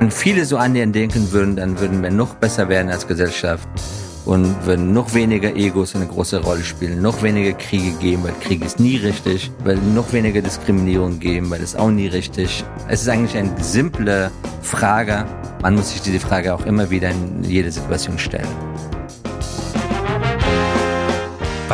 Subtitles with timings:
[0.00, 3.68] Wenn viele so an den denken würden, dann würden wir noch besser werden als Gesellschaft
[4.26, 8.64] und würden noch weniger Egos eine große Rolle spielen, noch weniger Kriege geben, weil Krieg
[8.64, 12.64] ist nie richtig, weil noch weniger Diskriminierung geben, weil es auch nie richtig.
[12.86, 14.30] Es ist eigentlich eine simple
[14.62, 15.26] Frage.
[15.62, 18.67] Man muss sich diese Frage auch immer wieder in jede Situation stellen.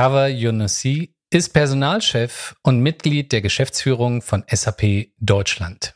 [0.00, 5.94] Kawa Yonossi ist Personalchef und Mitglied der Geschäftsführung von SAP Deutschland.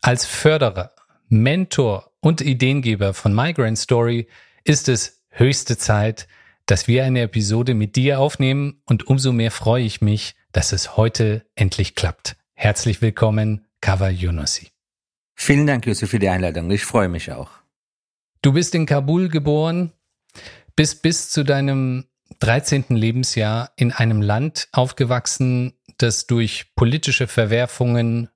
[0.00, 0.90] Als Förderer,
[1.28, 4.26] Mentor und Ideengeber von Migrant Story
[4.64, 6.26] ist es höchste Zeit,
[6.66, 10.96] dass wir eine Episode mit dir aufnehmen und umso mehr freue ich mich, dass es
[10.96, 12.34] heute endlich klappt.
[12.54, 14.70] Herzlich willkommen, Kava Yunusi.
[15.36, 16.68] Vielen Dank, Yusuf, für die Einladung.
[16.72, 17.50] Ich freue mich auch.
[18.42, 19.92] Du bist in Kabul geboren,
[20.74, 22.06] bist bis zu deinem
[22.40, 22.84] 13.
[22.90, 28.28] Lebensjahr in einem Land aufgewachsen, das durch politische Verwerfungen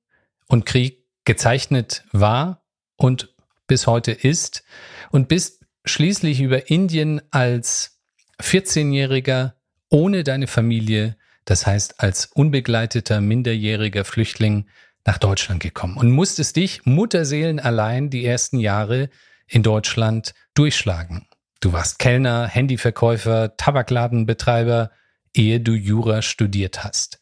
[0.49, 2.65] und Krieg gezeichnet war
[2.97, 3.35] und
[3.67, 4.65] bis heute ist
[5.11, 8.01] und bist schließlich über Indien als
[8.41, 9.53] 14-Jähriger
[9.91, 14.69] ohne deine Familie, das heißt als unbegleiteter minderjähriger Flüchtling
[15.05, 19.11] nach Deutschland gekommen und musstest dich Mutterseelen allein die ersten Jahre
[19.47, 21.27] in Deutschland durchschlagen.
[21.61, 24.91] Du warst Kellner, Handyverkäufer, Tabakladenbetreiber,
[25.35, 27.21] ehe du Jura studiert hast.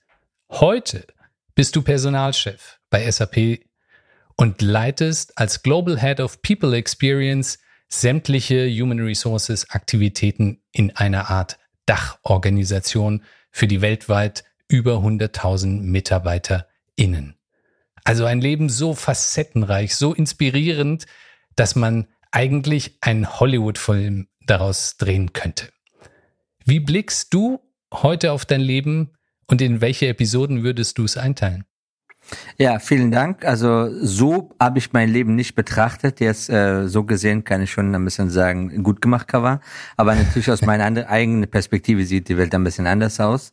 [0.49, 1.09] Heute
[1.57, 3.65] bist du Personalchef bei SAP
[4.37, 11.59] und leitest als Global Head of People Experience sämtliche Human Resources Aktivitäten in einer Art
[11.87, 17.35] Dachorganisation für die weltweit über 100.000 MitarbeiterInnen.
[18.05, 21.07] Also ein Leben so facettenreich, so inspirierend,
[21.57, 25.69] dass man eigentlich einen Hollywood-Film daraus drehen könnte.
[26.65, 27.61] Wie blickst du
[27.93, 29.13] heute auf dein Leben
[29.47, 31.65] und in welche Episoden würdest du es einteilen?
[32.59, 33.45] Ja, vielen Dank.
[33.45, 36.21] Also so habe ich mein Leben nicht betrachtet.
[36.21, 39.61] Jetzt äh, so gesehen kann ich schon ein bisschen sagen, gut gemacht, Cover.
[39.97, 43.53] Aber natürlich aus meiner eigenen Perspektive sieht die Welt ein bisschen anders aus.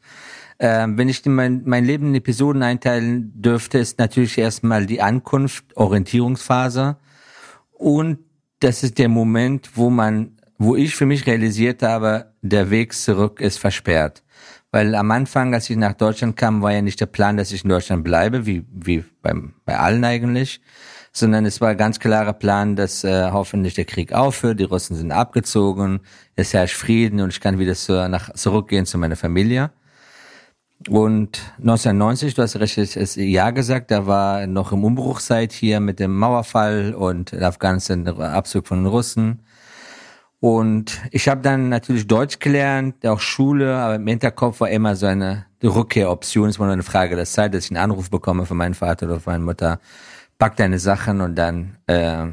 [0.60, 5.78] Ähm, wenn ich mein, mein Leben in Episoden einteilen dürfte, ist natürlich erstmal die Ankunft,
[5.78, 6.98] Orientierungsphase.
[7.72, 8.20] Und
[8.60, 13.42] das ist der Moment, wo man, wo ich für mich realisiert habe, der Weg zurück
[13.42, 14.24] ist versperrt.
[14.72, 17.64] Weil am Anfang, als ich nach Deutschland kam, war ja nicht der Plan, dass ich
[17.64, 20.60] in Deutschland bleibe, wie, wie beim, bei allen eigentlich,
[21.14, 24.98] sondern es war ein ganz klarer Plan, dass äh, hoffentlich der Krieg aufhört, die Russen
[24.98, 26.02] sind abgezogen,
[26.36, 29.72] es herrscht Frieden und ich kann wieder zu, nach, zurückgehen zu meiner Familie.
[30.88, 36.16] Und 1990, du hast richtig Ja gesagt, da war noch im Umbruchzeit hier mit dem
[36.16, 39.40] Mauerfall und Afghanistan Abzug von den Russen.
[40.40, 45.08] Und ich habe dann natürlich Deutsch gelernt, auch Schule, aber im Hinterkopf war immer so
[45.08, 46.50] eine Rückkehroption.
[46.50, 49.08] Es war nur eine Frage der Zeit, dass ich einen Anruf bekomme von meinem Vater
[49.08, 49.80] oder von meiner Mutter.
[50.38, 52.28] Pack deine Sachen und dann äh,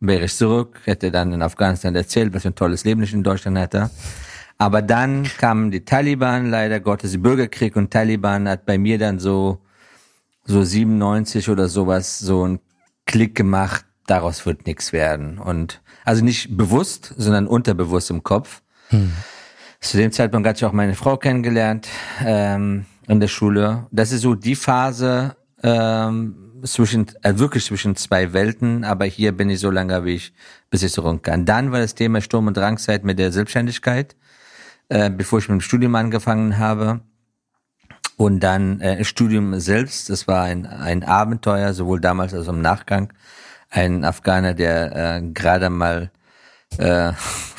[0.00, 0.80] wäre ich zurück.
[0.84, 3.90] Hätte dann in Afghanistan erzählt, was für ein tolles Leben ich in Deutschland hatte.
[4.58, 9.60] Aber dann kamen die Taliban, leider Gottes, Bürgerkrieg und Taliban hat bei mir dann so
[10.48, 12.60] so 97 oder sowas so einen
[13.06, 13.84] Klick gemacht.
[14.06, 18.62] Daraus wird nichts werden und also nicht bewusst, sondern unterbewusst im Kopf.
[18.88, 19.12] Hm.
[19.80, 21.88] Zu dem Zeitpunkt hatte ich auch meine Frau kennengelernt
[22.24, 23.86] ähm, in der Schule.
[23.92, 29.50] Das ist so die Phase ähm, zwischen, äh, wirklich zwischen zwei Welten, aber hier bin
[29.50, 30.32] ich so lange, wie ich,
[30.70, 31.44] bis ich zurück kann.
[31.44, 34.16] Dann war das Thema Sturm- und Drangzeit mit der Selbstständigkeit,
[34.88, 37.00] äh, bevor ich mit dem Studium angefangen habe.
[38.16, 42.62] Und dann äh, Studium selbst, das war ein, ein Abenteuer, sowohl damals als auch im
[42.62, 43.12] Nachgang
[43.70, 46.10] ein Afghaner, der äh, gerade mal
[46.78, 47.12] äh,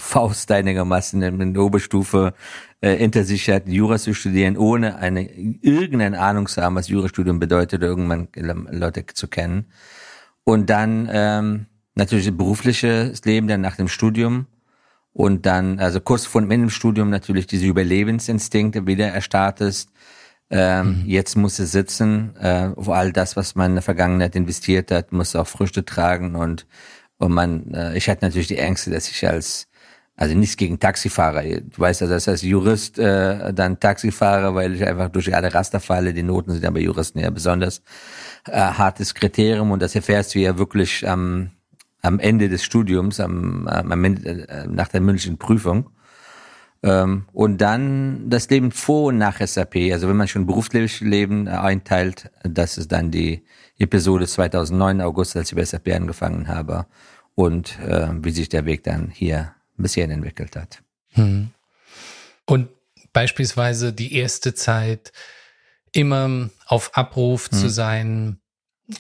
[0.10, 2.34] Faust einigermaßen in der Oberstufe
[2.81, 7.40] äh, hinter sich hat, Jura zu studieren, ohne eine irgendeine Ahnung zu haben, was Jurastudium
[7.40, 9.66] bedeutet, irgendwann Leute zu kennen.
[10.44, 14.48] Und dann ähm, natürlich das berufliche Leben dann nach dem Studium
[15.19, 19.89] und dann, also kurz vor dem Studium natürlich diese Überlebensinstinkte wieder erstartest,
[20.50, 21.10] ähm, mhm.
[21.10, 25.12] Jetzt muss es sitzen, äh, wo all das, was man in der Vergangenheit investiert hat,
[25.12, 26.66] muss auch Früchte tragen und
[27.18, 29.68] und man, äh, ich hatte natürlich die Ängste, dass ich als
[30.16, 31.44] Also nichts gegen Taxifahrer.
[31.44, 35.80] Du weißt ja, dass als Jurist äh, dann Taxifahrer, weil ich einfach durch alle Raster
[35.80, 36.13] falle.
[36.13, 37.81] Die Noten sind ja bei Juristen ja besonders
[38.48, 41.51] äh, hartes Kriterium und das erfährst du ja wirklich am,
[42.01, 45.90] am Ende des Studiums, am, am Ende, äh, nach der mündlichen Prüfung.
[46.81, 49.92] Ähm, und dann das Leben vor und nach SAP.
[49.92, 53.44] Also wenn man schon berufliches Leben einteilt, das ist dann die
[53.78, 56.86] Episode 2009 August, als ich bei SAP angefangen habe
[57.36, 60.81] und äh, wie sich der Weg dann hier bisher entwickelt hat.
[61.13, 61.51] Hm.
[62.46, 62.69] Und
[63.13, 65.12] beispielsweise die erste Zeit
[65.92, 67.57] immer auf Abruf hm.
[67.57, 68.40] zu sein,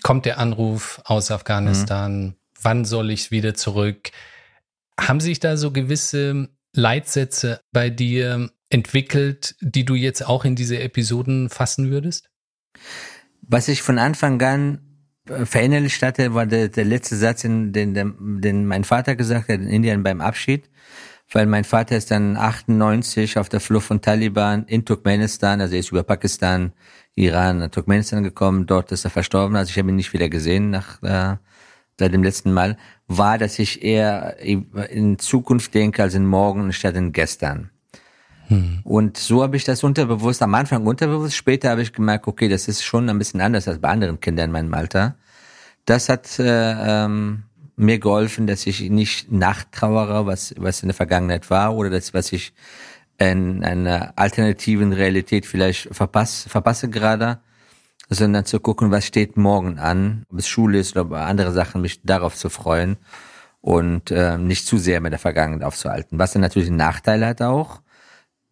[0.03, 2.35] kommt der Anruf aus Afghanistan, hm.
[2.61, 4.11] Wann soll ich wieder zurück?
[4.99, 10.79] Haben sich da so gewisse Leitsätze bei dir entwickelt, die du jetzt auch in diese
[10.79, 12.29] Episoden fassen würdest?
[13.41, 14.81] Was ich von Anfang an
[15.25, 19.67] verinnerlicht hatte, war der, der letzte Satz, den, den, den mein Vater gesagt hat in
[19.67, 20.69] Indien beim Abschied.
[21.31, 25.81] Weil mein Vater ist dann 98 auf der Flucht von Taliban in Turkmenistan, also er
[25.81, 26.73] ist über Pakistan,
[27.13, 31.03] Iran, Turkmenistan gekommen, dort ist er verstorben, also ich habe ihn nicht wieder gesehen nach
[31.03, 31.37] äh,
[31.99, 36.95] seit dem letzten Mal, war, dass ich eher in Zukunft denke als in morgen statt
[36.95, 37.69] in gestern.
[38.47, 38.79] Hm.
[38.83, 42.67] Und so habe ich das unterbewusst, am Anfang unterbewusst, später habe ich gemerkt, okay, das
[42.67, 45.15] ist schon ein bisschen anders als bei anderen Kindern in meinem Alter.
[45.85, 47.43] Das hat äh, ähm,
[47.75, 52.31] mir geholfen, dass ich nicht nachtrauere, was, was in der Vergangenheit war oder das, was
[52.31, 52.53] ich
[53.17, 57.39] in einer alternativen Realität vielleicht verpasse, verpasse gerade,
[58.09, 62.01] sondern zu gucken, was steht morgen an, ob es Schule ist oder andere Sachen, mich
[62.03, 62.97] darauf zu freuen
[63.61, 66.17] und äh, nicht zu sehr mit der Vergangenheit aufzuhalten.
[66.17, 67.81] Was dann natürlich einen Nachteil hat auch,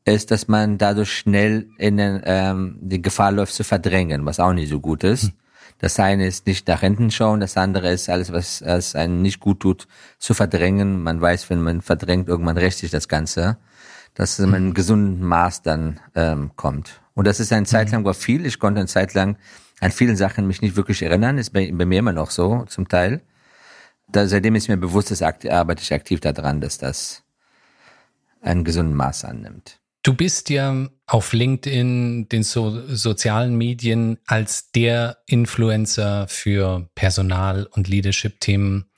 [0.05, 4.53] ist, dass man dadurch schnell in den, ähm, die Gefahr läuft zu verdrängen, was auch
[4.53, 5.23] nicht so gut ist.
[5.23, 5.33] Hm.
[5.79, 9.39] Das eine ist nicht nach hinten schauen, das andere ist alles, was, was einen nicht
[9.39, 9.87] gut tut,
[10.17, 11.03] zu verdrängen.
[11.03, 13.57] Man weiß, wenn man verdrängt, irgendwann rächt sich das Ganze,
[14.15, 17.01] dass man in einem gesunden Maß dann ähm, kommt.
[17.17, 18.45] Und das ist eine Zeit lang war viel.
[18.45, 19.37] Ich konnte eine Zeit lang
[19.79, 21.39] an vielen Sachen mich nicht wirklich erinnern.
[21.39, 23.21] Ist bei, bei mir immer noch so, zum Teil.
[24.07, 27.23] Da, seitdem ist mir bewusst, dass arbeite ich aktiv daran, dass das
[28.39, 29.79] einen gesunden Maß annimmt.
[30.03, 37.87] Du bist ja auf LinkedIn, den so sozialen Medien, als der Influencer für Personal- und
[37.87, 38.91] Leadership-Themen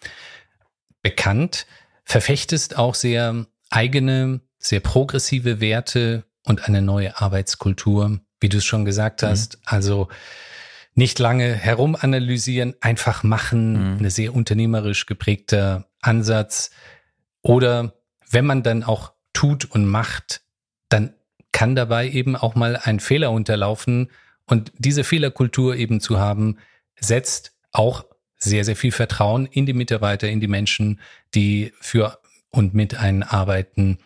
[1.01, 1.67] bekannt,
[2.03, 8.83] verfechtest auch sehr eigene, sehr progressive Werte und eine neue Arbeitskultur, wie du es schon
[8.83, 9.27] gesagt mhm.
[9.27, 9.57] hast.
[9.57, 9.61] Mhm.
[9.65, 10.07] Also
[10.95, 13.99] nicht lange herumanalysieren, einfach machen, mhm.
[13.99, 16.71] eine sehr unternehmerisch geprägter Ansatz.
[17.41, 17.93] Oder
[18.29, 20.41] wenn man dann auch tut und macht,
[20.89, 21.13] dann
[21.51, 24.09] kann dabei eben auch mal ein Fehler unterlaufen.
[24.45, 26.57] Und diese Fehlerkultur eben zu haben,
[26.99, 28.05] setzt auch
[28.37, 30.99] sehr, sehr viel Vertrauen in die Mitarbeiter, in die Menschen,
[31.35, 32.19] die für
[32.49, 33.99] und mit einen arbeiten.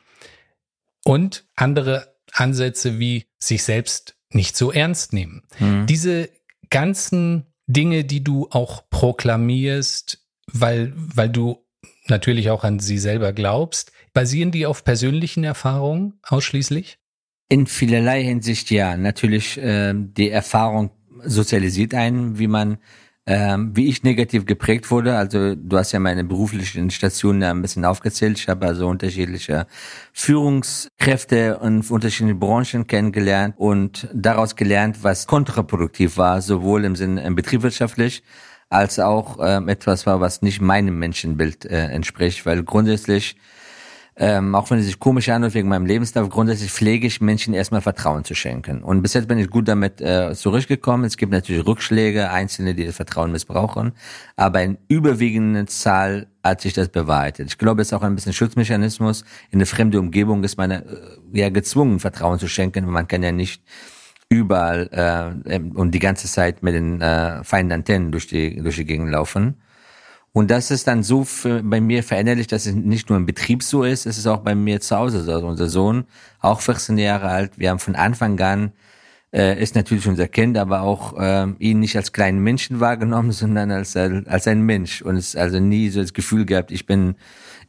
[1.06, 5.44] Und andere Ansätze wie sich selbst nicht so ernst nehmen.
[5.59, 5.85] Mhm.
[5.85, 6.30] Diese
[6.69, 10.19] ganzen Dinge, die du auch proklamierst,
[10.51, 11.65] weil, weil du
[12.07, 17.00] natürlich auch an sie selber glaubst, Basieren die auf persönlichen Erfahrungen ausschließlich?
[17.50, 18.95] In vielerlei Hinsicht ja.
[18.95, 20.91] Natürlich, äh, die Erfahrung
[21.25, 22.77] sozialisiert einen, wie man,
[23.25, 25.16] äh, wie ich negativ geprägt wurde.
[25.16, 28.38] Also du hast ja meine beruflichen Stationen ein bisschen aufgezählt.
[28.38, 29.68] Ich habe also unterschiedliche
[30.12, 37.30] Führungskräfte und unterschiedliche Branchen kennengelernt und daraus gelernt, was kontraproduktiv war, sowohl im Sinne äh,
[37.30, 38.24] betriebswirtschaftlich
[38.69, 43.36] als auch äh, etwas war, was nicht meinem Menschenbild äh, entspricht, weil grundsätzlich
[44.16, 47.82] ähm, auch wenn es sich komisch anhört wegen meinem Lebenslauf, grundsätzlich pflege ich Menschen erstmal
[47.82, 48.84] Vertrauen zu schenken.
[48.84, 51.06] Und bis jetzt bin ich gut damit äh, zurückgekommen.
[51.06, 53.94] Es gibt natürlich Rückschläge, Einzelne, die das Vertrauen missbrauchen,
[54.36, 57.48] aber in überwiegender Zahl hat sich das bewahrheitet.
[57.48, 59.24] Ich glaube, es ist auch ein bisschen Schutzmechanismus.
[59.50, 60.84] In eine fremde Umgebung ist man äh,
[61.32, 63.64] ja gezwungen, Vertrauen zu schenken, man kann ja nicht
[64.30, 64.90] überall
[65.46, 69.10] äh, und die ganze Zeit mit den äh, feinen Antennen durch die, durch die Gegend
[69.10, 69.56] laufen.
[70.35, 73.61] Und das ist dann so für, bei mir veränderlich, dass es nicht nur im Betrieb
[73.61, 75.31] so ist, es ist auch bei mir zu Hause so.
[75.31, 76.06] Also unser Sohn,
[76.40, 78.71] auch 14 Jahre alt, wir haben von Anfang an,
[79.31, 83.69] äh, ist natürlich unser Kind, aber auch äh, ihn nicht als kleinen Menschen wahrgenommen, sondern
[83.69, 85.04] als, als ein Mensch.
[85.04, 87.16] Und es also nie so das Gefühl gehabt, ich bin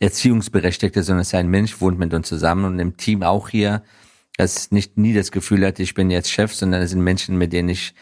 [0.00, 3.83] Erziehungsberechtigter, sondern es ist ein Mensch, wohnt mit uns zusammen und im Team auch hier,
[4.38, 7.52] dass nicht nie das Gefühl hatte, ich bin jetzt Chef, sondern es sind Menschen, mit
[7.52, 7.94] denen ich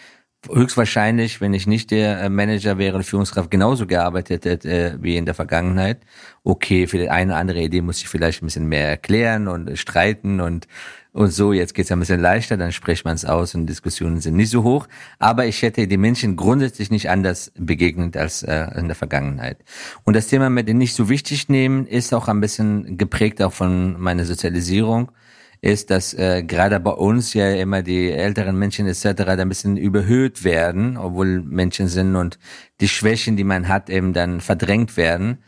[0.51, 5.25] höchstwahrscheinlich, wenn ich nicht der äh, Manager wäre, Führungskraft genauso gearbeitet hätte äh, wie in
[5.25, 6.01] der Vergangenheit.
[6.45, 9.79] Okay, für die eine oder andere Idee muss ich vielleicht ein bisschen mehr erklären und
[9.79, 10.67] streiten und
[11.15, 14.35] und so, jetzt geht's ein bisschen leichter, dann spricht man es aus und Diskussionen sind
[14.35, 14.89] nicht so hoch.
[15.19, 19.59] Aber ich hätte die Menschen grundsätzlich nicht anders begegnet als äh, in der Vergangenheit.
[20.05, 23.53] Und das Thema mit den nicht so wichtig nehmen ist auch ein bisschen geprägt auch
[23.53, 25.13] von meiner Sozialisierung
[25.63, 29.15] ist, dass äh, gerade bei uns ja immer die älteren Menschen etc.
[29.15, 32.39] da ein bisschen überhöht werden, obwohl Menschen sind und
[32.81, 35.39] die Schwächen, die man hat, eben dann verdrängt werden.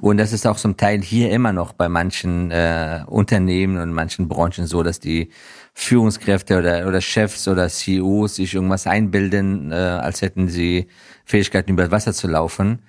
[0.00, 4.28] Und das ist auch zum Teil hier immer noch bei manchen äh, Unternehmen und manchen
[4.28, 5.30] Branchen so, dass die
[5.72, 10.88] Führungskräfte oder, oder Chefs oder CEOs sich irgendwas einbilden, äh, als hätten sie
[11.24, 12.80] Fähigkeiten über Wasser zu laufen.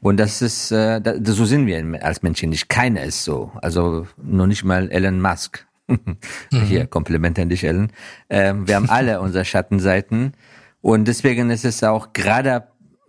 [0.00, 2.68] Und das ist, äh, das, so sind wir als Menschen nicht.
[2.68, 3.50] Keiner ist so.
[3.60, 5.66] Also nur nicht mal Elon Musk.
[6.50, 7.92] Hier, Kompliment an dich, Ellen.
[8.30, 10.32] Ähm, wir haben alle unsere Schattenseiten.
[10.80, 12.64] Und deswegen ist es auch gerade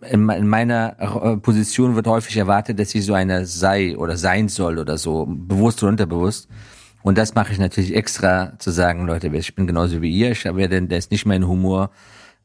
[0.08, 4.48] in, in meiner äh, Position wird häufig erwartet, dass ich so einer sei oder sein
[4.48, 6.48] soll oder so, bewusst oder unterbewusst.
[7.02, 10.44] Und das mache ich natürlich extra zu sagen, Leute, ich bin genauso wie ihr, ich
[10.44, 11.90] werde das nicht meinen Humor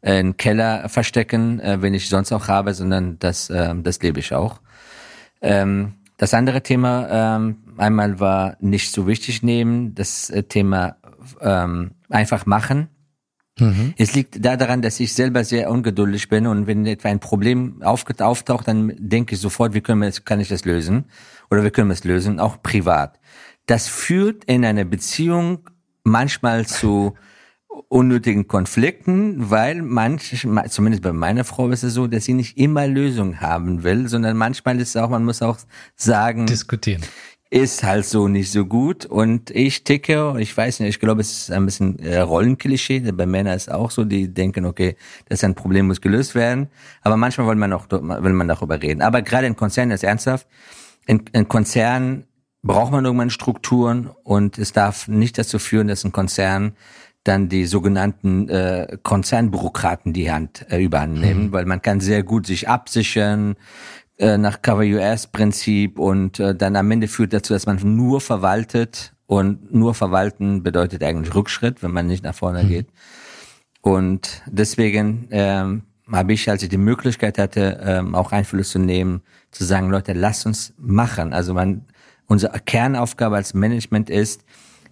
[0.02, 4.34] in Keller verstecken, äh, wenn ich sonst auch habe, sondern das, äh, das lebe ich
[4.34, 4.62] auch.
[5.42, 10.98] Ähm, das andere Thema ähm, einmal war nicht so wichtig nehmen, das äh, Thema
[11.42, 12.90] ähm, einfach machen.
[13.60, 13.94] Mhm.
[13.98, 17.82] Es liegt da daran, dass ich selber sehr ungeduldig bin und wenn etwa ein Problem
[17.82, 21.06] auftaucht, dann denke ich sofort, wie können wir das, kann ich das lösen?
[21.52, 22.40] Oder wie können wir es lösen?
[22.40, 23.20] Auch privat.
[23.66, 25.70] Das führt in einer Beziehung
[26.04, 27.16] manchmal zu
[27.88, 32.88] unnötigen Konflikten, weil manch, zumindest bei meiner Frau ist es so, dass sie nicht immer
[32.88, 35.58] Lösungen haben will, sondern manchmal ist es auch, man muss auch
[35.96, 37.02] sagen, diskutieren.
[37.52, 41.32] Ist halt so nicht so gut und ich ticke, ich weiß nicht, ich glaube, es
[41.32, 44.96] ist ein bisschen äh, Rollenklischee, bei Männern ist es auch so, die denken, okay,
[45.28, 46.68] das ist ein Problem, muss gelöst werden,
[47.02, 49.02] aber manchmal will man auch, will man darüber reden.
[49.02, 50.48] Aber gerade in Konzernen ist ernsthaft,
[51.08, 52.26] in, in Konzernen
[52.62, 56.74] braucht man irgendwann Strukturen und es darf nicht dazu führen, dass ein Konzern
[57.24, 61.52] dann die sogenannten äh, Konzernbürokraten die Hand äh, überhand nehmen, mhm.
[61.52, 63.56] weil man kann sehr gut sich absichern
[64.20, 68.22] äh, nach Cover US Prinzip und äh, dann am Ende führt dazu, dass man nur
[68.22, 72.68] verwaltet und nur verwalten bedeutet eigentlich Rückschritt, wenn man nicht nach vorne mhm.
[72.68, 72.88] geht.
[73.82, 79.22] Und deswegen ähm, habe ich, als ich die Möglichkeit hatte, ähm, auch Einfluss zu nehmen,
[79.52, 81.34] zu sagen, Leute, lasst uns machen.
[81.34, 81.86] Also man,
[82.28, 84.44] unsere Kernaufgabe als Management ist,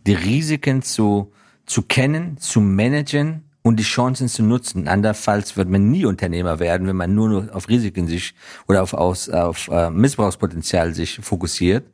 [0.05, 1.31] die Risiken zu
[1.67, 4.87] zu kennen, zu managen und die Chancen zu nutzen.
[4.87, 8.33] Andernfalls wird man nie Unternehmer werden, wenn man nur noch auf Risiken sich
[8.69, 11.85] oder auf, auf, auf äh, Missbrauchspotenzial sich fokussiert.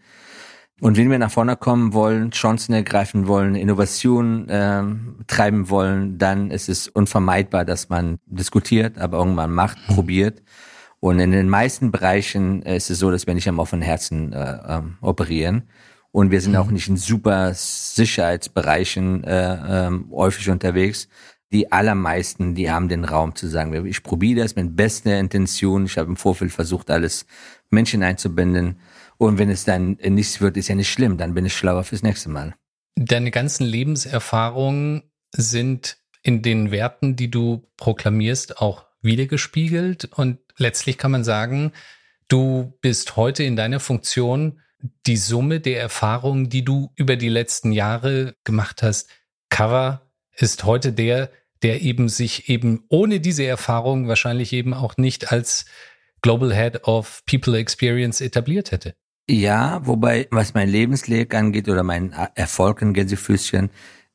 [0.81, 4.83] Und wenn wir nach vorne kommen wollen, Chancen ergreifen wollen, Innovationen äh,
[5.25, 9.95] treiben wollen, dann ist es unvermeidbar, dass man diskutiert, aber irgendwann macht, mhm.
[9.95, 10.43] probiert.
[10.99, 14.77] Und in den meisten Bereichen ist es so, dass wir nicht am offenen Herzen äh,
[14.77, 15.63] äh, operieren.
[16.11, 16.59] Und wir sind mhm.
[16.59, 21.09] auch nicht in super Sicherheitsbereichen äh, ähm, häufig unterwegs.
[21.53, 25.86] Die allermeisten, die haben den Raum zu sagen, ich probiere das mit bester Intention.
[25.86, 27.27] Ich habe im Vorfeld versucht, alles
[27.69, 28.79] Menschen einzubinden.
[29.17, 31.17] Und wenn es dann nichts wird, ist ja nicht schlimm.
[31.17, 32.55] Dann bin ich schlauer fürs nächste Mal.
[32.95, 40.05] Deine ganzen Lebenserfahrungen sind in den Werten, die du proklamierst, auch wiedergespiegelt.
[40.05, 41.72] Und letztlich kann man sagen,
[42.29, 44.60] du bist heute in deiner Funktion
[45.05, 49.10] die Summe der Erfahrungen, die du über die letzten Jahre gemacht hast.
[49.50, 51.29] Cover ist heute der,
[51.63, 55.65] der eben sich eben ohne diese Erfahrung wahrscheinlich eben auch nicht als
[56.22, 58.96] Global Head of People Experience etabliert hätte.
[59.29, 63.70] Ja, wobei, was mein Lebensweg angeht oder mein Erfolg in Gänsefüßchen,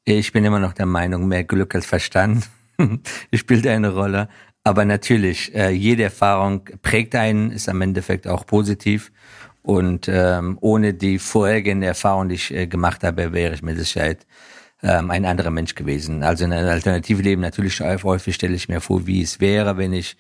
[0.05, 2.49] ich bin immer noch der Meinung, mehr Glück als Verstand
[3.35, 4.29] spielt eine Rolle.
[4.65, 9.13] Aber natürlich, äh, jede Erfahrung prägt einen, ist am Endeffekt auch positiv.
[9.63, 14.27] Und ähm, ohne die vorherigen Erfahrungen, die ich äh, gemacht habe, wäre ich mit Sicherheit
[14.83, 16.23] ähm, ein anderer Mensch gewesen.
[16.23, 20.17] Also in einem Alternativleben natürlich häufig stelle ich mir vor, wie es wäre, wenn ich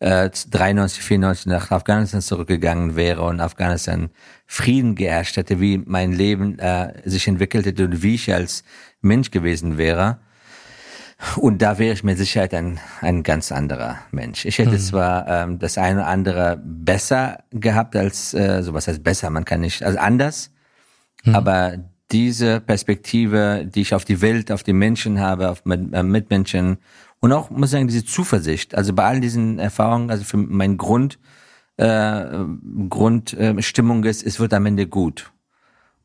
[0.00, 4.10] äh, 93, 94 nach Afghanistan zurückgegangen wäre und Afghanistan
[4.46, 8.64] Frieden geherrscht hätte, wie mein Leben äh, sich entwickelt hätte und wie ich als
[9.00, 10.18] Mensch gewesen wäre.
[11.36, 14.44] Und da wäre ich mit Sicherheit ein, ein ganz anderer Mensch.
[14.44, 14.78] Ich hätte mhm.
[14.80, 19.44] zwar ähm, das eine oder andere besser gehabt als, äh, so was heißt besser, man
[19.44, 20.50] kann nicht, also anders,
[21.22, 21.36] mhm.
[21.36, 21.78] aber
[22.12, 26.78] diese Perspektive, die ich auf die Welt, auf die Menschen habe, auf mit, äh, Mitmenschen
[27.20, 30.76] und auch, muss ich sagen, diese Zuversicht, also bei all diesen Erfahrungen, also für mein
[30.76, 31.18] Grund,
[31.76, 32.24] äh,
[32.88, 35.32] Grundstimmung äh, ist, es wird am Ende gut.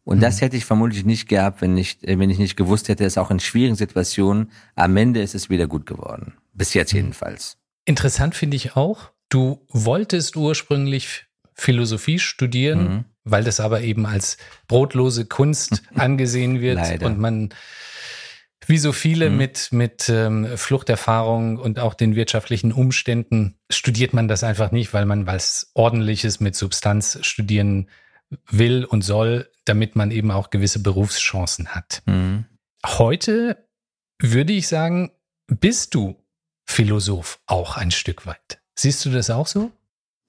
[0.04, 0.22] Und mhm.
[0.22, 3.32] das hätte ich vermutlich nicht gehabt, wenn ich, wenn ich nicht gewusst hätte, dass auch
[3.32, 6.36] in schwierigen Situationen am Ende ist es wieder gut geworden.
[6.54, 7.00] Bis jetzt mhm.
[7.00, 7.58] jedenfalls.
[7.84, 13.06] Interessant finde ich auch, du wolltest ursprünglich Philosophie studieren, mhm.
[13.30, 17.06] Weil das aber eben als brotlose Kunst angesehen wird Leider.
[17.06, 17.50] und man
[18.66, 19.38] wie so viele mhm.
[19.38, 25.06] mit, mit ähm, Fluchterfahrung und auch den wirtschaftlichen Umständen studiert man das einfach nicht, weil
[25.06, 27.90] man was Ordentliches mit Substanz studieren
[28.50, 32.02] will und soll, damit man eben auch gewisse Berufschancen hat.
[32.06, 32.46] Mhm.
[32.86, 33.66] Heute
[34.20, 35.12] würde ich sagen,
[35.48, 36.22] bist du
[36.66, 38.60] Philosoph auch ein Stück weit.
[38.76, 39.72] Siehst du das auch so?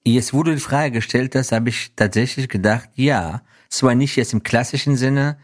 [0.05, 4.43] Jetzt, du die Frage gestellt hast, habe ich tatsächlich gedacht, ja, zwar nicht jetzt im
[4.43, 5.37] klassischen Sinne,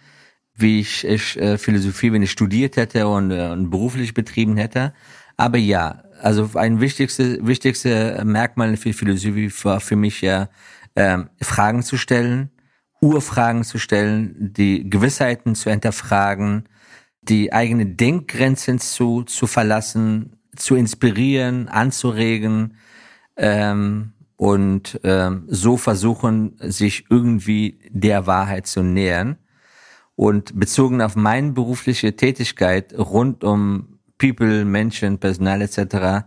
[0.56, 4.94] wie ich, ich äh, Philosophie, wenn ich studiert hätte und, äh, und beruflich betrieben hätte,
[5.38, 10.50] aber ja, also ein wichtigste, wichtigste Merkmal für Philosophie war für mich ja,
[10.96, 12.52] ähm, Fragen zu stellen,
[13.02, 16.70] Urfragen zu stellen, die Gewissheiten zu hinterfragen,
[17.22, 22.78] die eigene Denkgrenzen zu, zu verlassen, zu inspirieren, anzuregen
[23.36, 29.38] ähm, und ähm, so versuchen, sich irgendwie der Wahrheit zu nähern.
[30.18, 36.26] Und bezogen auf meine berufliche Tätigkeit rund um People, Menschen, Personal etc.,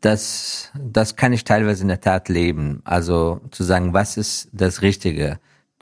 [0.00, 2.80] das, das kann ich teilweise in der Tat leben.
[2.84, 5.40] Also zu sagen, was ist das Richtige?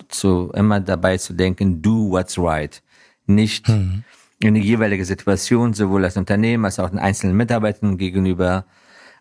[0.09, 2.83] Zu immer dabei zu denken, do what's right.
[3.27, 4.05] Nicht mhm.
[4.39, 8.65] in die jeweilige Situation, sowohl als Unternehmen als auch den einzelnen Mitarbeitern gegenüber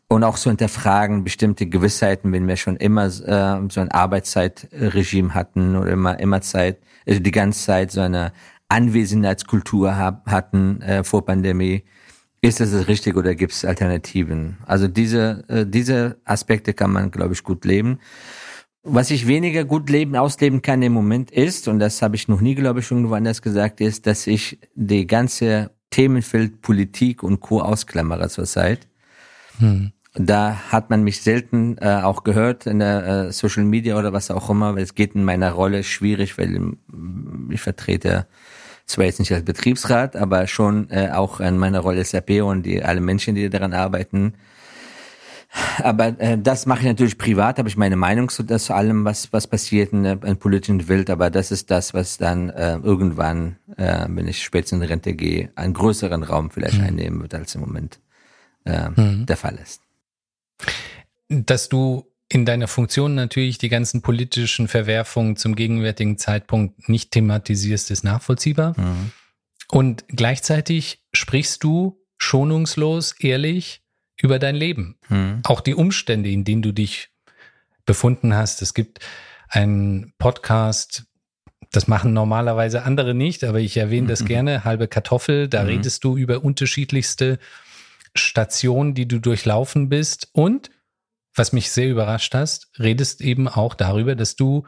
[0.10, 5.76] und auch zu hinterfragen bestimmte Gewissheiten, wenn wir schon immer äh, so ein Arbeitszeitregime hatten
[5.76, 8.34] oder immer immer Zeit, also die ganze Zeit so eine
[8.70, 11.84] Anwesenheitskultur hab, hatten äh, vor Pandemie.
[12.42, 14.58] Ist das Richtige oder gibt es Alternativen?
[14.66, 18.00] Also diese, äh, diese Aspekte kann man, glaube ich, gut leben.
[18.82, 22.42] Was ich weniger gut leben, ausleben kann im Moment ist, und das habe ich noch
[22.42, 27.62] nie, glaube ich, irgendwo anders gesagt, ist, dass ich die ganze Themenfeld Politik und Co.
[27.62, 28.88] ausklammere zurzeit.
[29.58, 34.12] Hm da hat man mich selten äh, auch gehört in der äh, Social Media oder
[34.12, 38.28] was auch immer, weil es geht in meiner Rolle schwierig, weil ähm, ich vertrete
[38.88, 42.64] zwar jetzt nicht als Betriebsrat, aber schon äh, auch in meiner Rolle als RP und
[42.64, 44.34] die alle Menschen, die daran arbeiten.
[45.84, 49.06] Aber äh, das mache ich natürlich privat, habe ich meine Meinung zu, das, zu allem,
[49.06, 51.12] was was passiert in der in politischen Welt.
[51.12, 55.52] Aber das ist das, was dann äh, irgendwann, äh, wenn ich spätestens in Rente gehe,
[55.56, 56.86] einen größeren Raum vielleicht mhm.
[56.86, 58.00] einnehmen wird, als im Moment
[58.66, 59.26] äh, mhm.
[59.28, 59.89] der Fall ist.
[61.30, 67.90] Dass du in deiner Funktion natürlich die ganzen politischen Verwerfungen zum gegenwärtigen Zeitpunkt nicht thematisierst,
[67.90, 68.80] ist nachvollziehbar.
[68.80, 69.12] Mhm.
[69.72, 73.82] Und gleichzeitig sprichst du schonungslos, ehrlich
[74.22, 74.98] über dein Leben.
[75.10, 75.42] Mhm.
[75.44, 77.10] Auch die Umstände, in denen du dich
[77.86, 78.62] befunden hast.
[78.62, 79.00] Es gibt
[79.48, 81.06] einen Podcast,
[81.72, 84.28] das machen normalerweise andere nicht, aber ich erwähne das mhm.
[84.28, 85.48] gerne, halbe Kartoffel.
[85.48, 85.70] Da mhm.
[85.70, 87.40] redest du über unterschiedlichste
[88.16, 90.30] Station, die du durchlaufen bist.
[90.34, 90.70] Und,
[91.34, 94.66] was mich sehr überrascht hast, redest eben auch darüber, dass du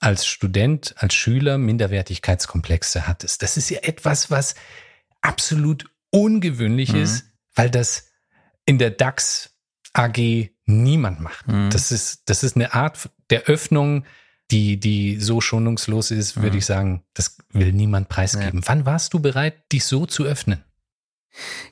[0.00, 3.42] als Student, als Schüler Minderwertigkeitskomplexe hattest.
[3.42, 4.56] Das ist ja etwas, was
[5.20, 7.02] absolut ungewöhnlich mhm.
[7.02, 8.08] ist, weil das
[8.66, 9.56] in der DAX
[9.92, 11.46] AG niemand macht.
[11.46, 11.70] Mhm.
[11.70, 14.04] Das ist, das ist eine Art der Öffnung,
[14.50, 16.58] die, die so schonungslos ist, würde mhm.
[16.58, 18.60] ich sagen, das will niemand preisgeben.
[18.60, 18.68] Ja.
[18.68, 20.62] Wann warst du bereit, dich so zu öffnen?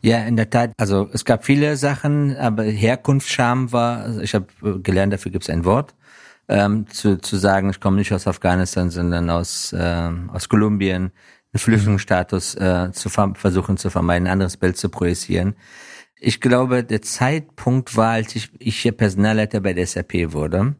[0.01, 0.73] Ja, in der Tat.
[0.79, 4.46] Also es gab viele Sachen, aber Herkunftsscham war, also ich habe
[4.83, 5.94] gelernt, dafür gibt es ein Wort,
[6.49, 11.12] ähm, zu, zu sagen, ich komme nicht aus Afghanistan, sondern aus, äh, aus Kolumbien,
[11.53, 15.57] einen Flüchtlingsstatus äh, zu versuchen zu vermeiden, ein anderes Bild zu projizieren.
[16.16, 20.77] Ich glaube, der Zeitpunkt war, als ich, ich hier Personalleiter bei der SAP wurde,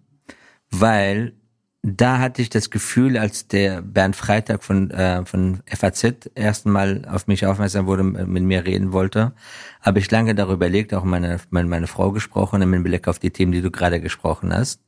[0.71, 1.40] weil
[1.83, 7.27] da hatte ich das Gefühl, als der Bernd Freitag von, äh, von FAZ erstmal auf
[7.27, 9.33] mich aufmerksam wurde, mit mir reden wollte,
[9.81, 13.31] habe ich lange darüber überlegt, auch meine, meine, meine Frau gesprochen, im Blick auf die
[13.31, 14.83] Themen, die du gerade gesprochen hast.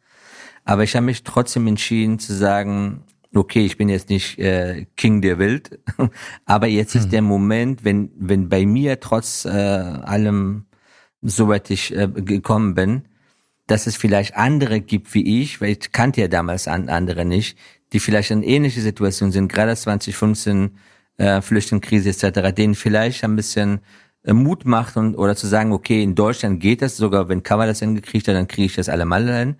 [0.65, 5.23] Aber ich habe mich trotzdem entschieden zu sagen, okay, ich bin jetzt nicht äh, King
[5.23, 5.81] der Welt,
[6.45, 7.11] aber jetzt ist mhm.
[7.11, 10.67] der Moment, wenn, wenn bei mir trotz äh, allem,
[11.23, 13.09] soweit ich äh, gekommen bin,
[13.73, 17.57] dass es vielleicht andere gibt wie ich, weil ich kannte ja damals andere nicht,
[17.95, 20.73] die vielleicht in ähnliche Situationen sind, gerade 2015
[21.17, 23.81] äh, Flüchtlingskrise etc., denen vielleicht ein bisschen
[24.25, 27.67] äh, Mut macht und oder zu sagen, okay, in Deutschland geht das, sogar wenn Cover
[27.67, 29.57] das hingekriegt hat, dann kriege ich das allemal hin.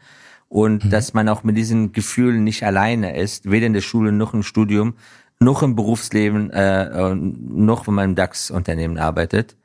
[0.49, 0.91] Und mhm.
[0.91, 4.43] dass man auch mit diesen Gefühlen nicht alleine ist, weder in der Schule noch im
[4.43, 4.93] Studium,
[5.41, 9.57] noch im Berufsleben, äh, noch wenn man im DAX-Unternehmen arbeitet.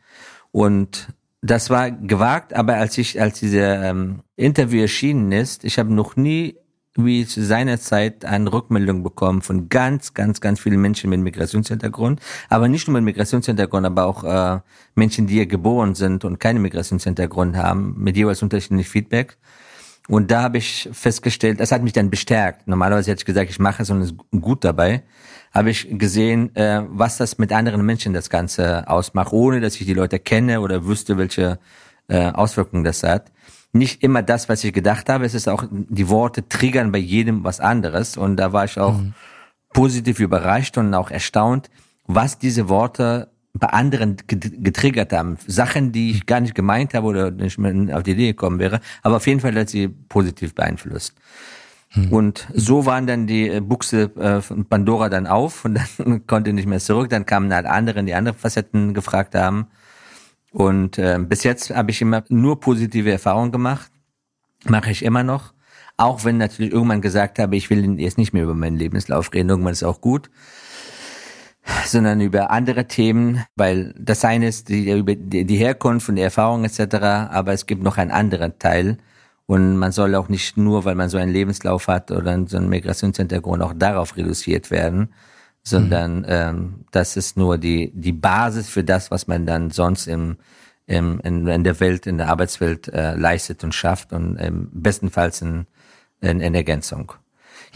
[0.52, 1.10] Und
[1.42, 6.16] das war gewagt, aber als ich, als diese ähm, Interview erschienen ist, ich habe noch
[6.16, 6.58] nie
[6.98, 12.20] wie ich seinerzeit eine Rückmeldung bekommen von ganz, ganz, ganz vielen Menschen mit Migrationshintergrund.
[12.50, 14.60] Aber nicht nur mit Migrationshintergrund, aber auch äh,
[14.96, 19.38] Menschen, die hier geboren sind und keinen Migrationshintergrund haben, mit jeweils unterschiedlichen Feedback.
[20.08, 22.68] Und da habe ich festgestellt, das hat mich dann bestärkt.
[22.68, 25.04] Normalerweise hätte ich gesagt, ich mache es und es ist gut dabei.
[25.58, 29.88] Habe ich gesehen, äh, was das mit anderen Menschen das Ganze ausmacht, ohne dass ich
[29.88, 31.58] die Leute kenne oder wüsste, welche
[32.08, 33.32] äh, Auswirkungen das hat.
[33.74, 35.26] Nicht immer das, was ich gedacht habe.
[35.26, 38.18] Es ist auch, die Worte triggern bei jedem was anderes.
[38.18, 39.16] Und da war ich auch mhm.
[39.74, 41.72] positiv überrascht und auch erstaunt,
[42.06, 45.38] was diese Worte bei anderen getriggert haben.
[45.48, 48.80] Sachen, die ich gar nicht gemeint habe oder nicht mehr auf die Idee gekommen wäre.
[49.02, 51.16] Aber auf jeden Fall hat sie positiv beeinflusst.
[51.90, 52.12] Hm.
[52.12, 56.54] Und so waren dann die äh, Buchse äh, von Pandora dann auf und dann konnte
[56.54, 57.10] nicht mehr zurück.
[57.10, 59.68] Dann kamen halt andere, die andere Facetten gefragt haben.
[60.52, 63.92] Und äh, bis jetzt habe ich immer nur positive Erfahrungen gemacht.
[64.66, 65.54] Mache ich immer noch.
[65.98, 69.50] Auch wenn natürlich irgendwann gesagt habe, ich will jetzt nicht mehr über meinen Lebenslauf reden,
[69.50, 70.30] irgendwann ist auch gut
[71.86, 76.64] sondern über andere Themen, weil das eine ist die, über die Herkunft und die Erfahrung
[76.64, 76.96] etc.,
[77.30, 78.98] aber es gibt noch einen anderen Teil
[79.48, 82.70] und man soll auch nicht nur, weil man so einen Lebenslauf hat oder so einen
[82.70, 85.14] Migrationshintergrund auch darauf reduziert werden,
[85.64, 86.26] sondern mhm.
[86.28, 90.38] ähm, das ist nur die die Basis für das, was man dann sonst im,
[90.86, 95.42] im in, in der Welt, in der Arbeitswelt äh, leistet und schafft und ähm, bestenfalls
[95.42, 95.66] in,
[96.22, 97.14] in, in Ergänzung.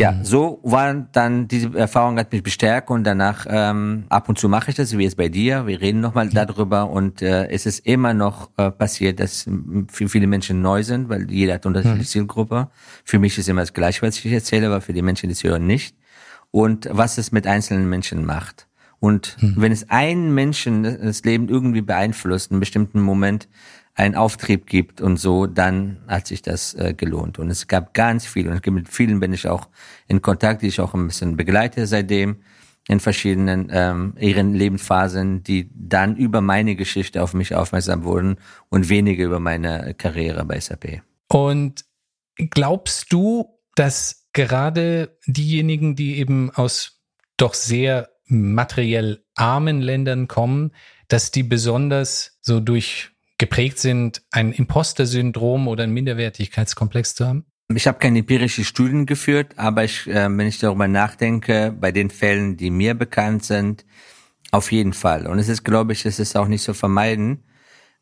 [0.02, 0.26] Ja, mhm.
[0.26, 4.72] so war dann diese Erfahrung hat mich bestärkt und danach ähm, ab und zu mache
[4.72, 5.68] ich das, wie jetzt bei dir.
[5.68, 6.34] Wir reden nochmal mhm.
[6.34, 9.48] darüber und äh, es ist immer noch äh, passiert, dass
[9.90, 12.26] viele Menschen neu sind, weil jeder hat unterschiedliche mhm.
[12.26, 12.70] Zielgruppe.
[13.06, 15.44] Für mich ist immer das Gleiche, was ich erzähle, aber für die Menschen, die es
[15.44, 15.96] hören, nicht.
[16.50, 18.68] Und was es mit einzelnen Menschen macht.
[19.00, 19.54] Und mhm.
[19.58, 23.48] wenn es einen Menschen das Leben irgendwie beeinflusst, in einem bestimmten Moment,
[24.02, 27.38] einen Auftrieb gibt und so, dann hat sich das äh, gelohnt.
[27.38, 29.70] Und es gab ganz viele, und mit vielen bin ich auch
[30.08, 32.38] in Kontakt, die ich auch ein bisschen begleite seitdem
[32.88, 38.38] in verschiedenen ähm, ihren Lebensphasen, die dann über meine Geschichte auf mich aufmerksam wurden
[38.70, 41.04] und weniger über meine Karriere bei SAP.
[41.28, 41.86] Und
[42.36, 47.04] glaubst du, dass gerade diejenigen, die eben aus
[47.38, 50.72] doch sehr materiell armen Ländern kommen,
[51.08, 53.11] dass die besonders so durch
[53.42, 57.46] geprägt sind, ein Imposter-Syndrom oder ein Minderwertigkeitskomplex zu haben?
[57.74, 62.12] Ich habe keine empirische Studien geführt, aber ich, äh, wenn ich darüber nachdenke, bei den
[62.12, 63.84] Fällen, die mir bekannt sind,
[64.52, 65.26] auf jeden Fall.
[65.26, 67.44] Und es ist, glaube ich, es ist auch nicht zu vermeiden,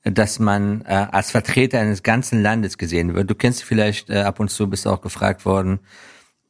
[0.04, 3.30] dass man äh, als Vertreter eines ganzen Landes gesehen wird.
[3.30, 5.80] Du kennst vielleicht äh, ab und zu, bist auch gefragt worden,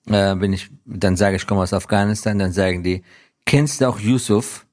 [0.08, 3.04] äh, wenn ich dann sage, ich komme aus Afghanistan, dann sagen die,
[3.46, 4.66] kennst du auch Yusuf?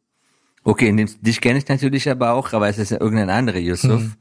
[0.66, 4.02] Okay, dich kenne ich natürlich aber auch, aber es ist ja irgendein anderer Yusuf.
[4.02, 4.14] Mhm.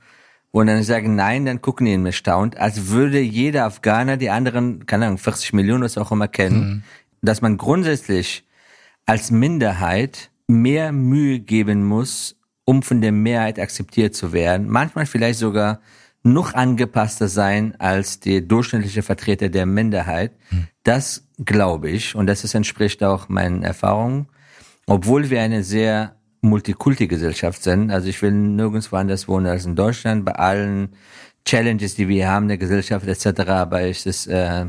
[0.52, 4.86] Und dann sagen nein, dann gucken die ihn erstaunt, als würde jeder Afghaner die anderen,
[4.86, 6.84] keine Ahnung, 40 Millionen, was auch immer kennen, mhm.
[7.24, 8.46] dass man grundsätzlich
[9.08, 14.70] als Minderheit mehr Mühe geben muss, um von der Mehrheit akzeptiert zu werden.
[14.70, 15.80] Manchmal vielleicht sogar
[16.22, 20.32] noch angepasster sein als die durchschnittliche Vertreter der Minderheit.
[20.52, 20.68] Mhm.
[20.84, 24.28] Das glaube ich und das ist, entspricht auch meinen Erfahrungen.
[24.86, 26.15] Obwohl wir eine sehr
[26.46, 27.92] Multikulti-Gesellschaft sind.
[27.92, 30.90] Also ich will nirgends woanders wohnen als in Deutschland, bei allen
[31.46, 33.42] Challenges, die wir haben, der Gesellschaft etc.
[33.50, 34.66] Aber es ist äh,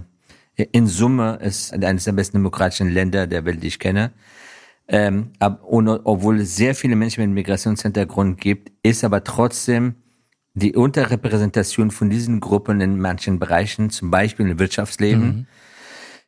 [0.56, 4.12] in Summe ist eines der besten demokratischen Länder der Welt, die ich kenne.
[4.88, 9.96] Ähm, ab, und, obwohl es sehr viele Menschen mit Migrationshintergrund gibt, ist aber trotzdem
[10.54, 15.46] die Unterrepräsentation von diesen Gruppen in manchen Bereichen, zum Beispiel im Wirtschaftsleben, mhm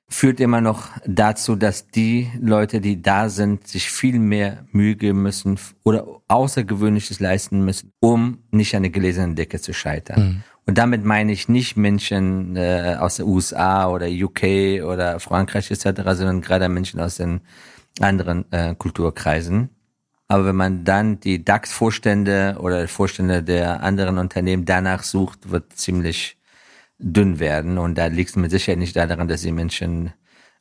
[0.08, 5.22] führt immer noch dazu, dass die Leute, die da sind, sich viel mehr Mühe geben
[5.22, 10.20] müssen oder Außergewöhnliches leisten müssen, um nicht an der gelesenen Decke zu scheitern.
[10.20, 10.42] Mhm.
[10.66, 16.02] Und damit meine ich nicht Menschen äh, aus der USA oder UK oder Frankreich etc.,
[16.04, 17.40] sondern gerade Menschen aus den
[18.00, 19.70] anderen äh, Kulturkreisen.
[20.26, 26.37] Aber wenn man dann die DAX-Vorstände oder Vorstände der anderen Unternehmen danach sucht, wird ziemlich
[26.98, 27.78] dünn werden.
[27.78, 30.12] Und da liegt es mit Sicherheit nicht daran, dass die Menschen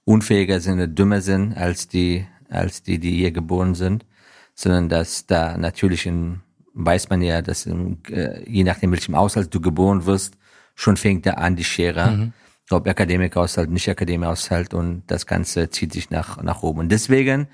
[0.06, 4.06] unfähiger sind oder dümmer sind als die, als die, die hier geboren sind,
[4.54, 6.42] sondern dass da natürlich in,
[6.74, 10.38] weiß man ja, dass in, äh, je nachdem, welchem Haushalt du geboren wirst,
[10.76, 12.12] schon fängt da an die Schere.
[12.12, 12.34] Mhm.
[12.70, 16.80] Ob Akademiker-Haushalt, nicht Akademiker-Haushalt und das Ganze zieht sich nach, nach oben.
[16.80, 17.48] Und deswegen,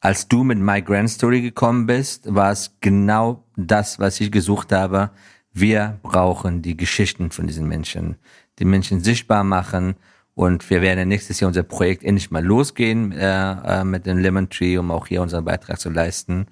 [0.00, 4.72] als du mit My Grand Story gekommen bist, war es genau das, was ich gesucht
[4.72, 5.10] habe,
[5.52, 8.16] wir brauchen die Geschichten von diesen Menschen,
[8.58, 9.96] die Menschen sichtbar machen.
[10.34, 14.48] Und wir werden nächstes Jahr unser Projekt endlich mal losgehen äh, äh, mit dem Lemon
[14.48, 16.46] Tree, um auch hier unseren Beitrag zu leisten,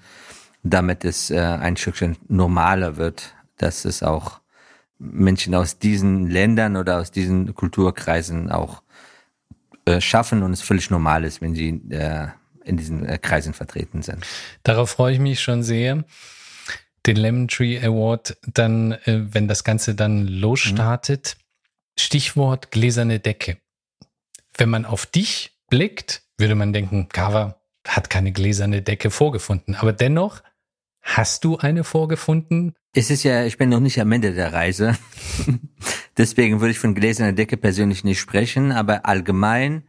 [0.63, 4.41] damit es äh, ein Stückchen normaler wird, dass es auch
[4.99, 8.83] Menschen aus diesen Ländern oder aus diesen Kulturkreisen auch
[9.87, 12.29] äh, schaffen und es völlig normal ist, wenn sie äh,
[12.65, 14.27] in diesen äh, Kreisen vertreten sind.
[14.63, 16.05] Darauf freue ich mich schon sehr.
[17.07, 21.37] Den Lemon Tree Award, dann, äh, wenn das Ganze dann losstartet.
[21.37, 21.43] Mhm.
[21.99, 23.59] Stichwort gläserne Decke.
[24.57, 29.75] Wenn man auf dich blickt, würde man denken, Kava hat keine gläserne Decke vorgefunden.
[29.75, 30.43] Aber dennoch
[31.03, 32.75] Hast du eine vorgefunden?
[32.95, 34.97] Es ist ja, ich bin noch nicht am Ende der Reise.
[36.19, 39.85] Deswegen würde ich von gläserner Decke persönlich nicht sprechen, aber allgemein,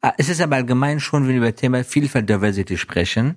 [0.00, 3.36] ah, es ist aber allgemein schon, wenn wir über Thema Vielfalt Diversity sprechen,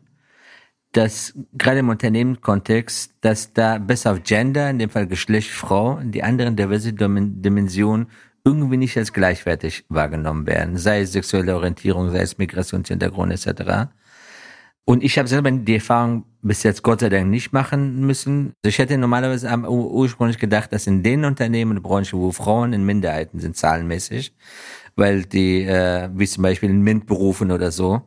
[0.91, 6.23] dass gerade im Unternehmenskontext, dass da besser auf Gender, in dem Fall Geschlecht, Frau, die
[6.23, 8.08] anderen Diversity-Dimensionen
[8.43, 13.91] irgendwie nicht als gleichwertig wahrgenommen werden, sei es sexuelle Orientierung, sei es Migrationshintergrund etc.
[14.84, 18.54] Und ich habe selber die Erfahrung bis jetzt Gott sei Dank nicht machen müssen.
[18.63, 22.73] Also ich hätte normalerweise am ursprünglich gedacht, dass in den Unternehmen und Branchen, wo Frauen
[22.73, 24.34] in Minderheiten sind, zahlenmäßig,
[24.95, 28.01] weil die, äh, wie zum Beispiel in MINT-Berufen oder so,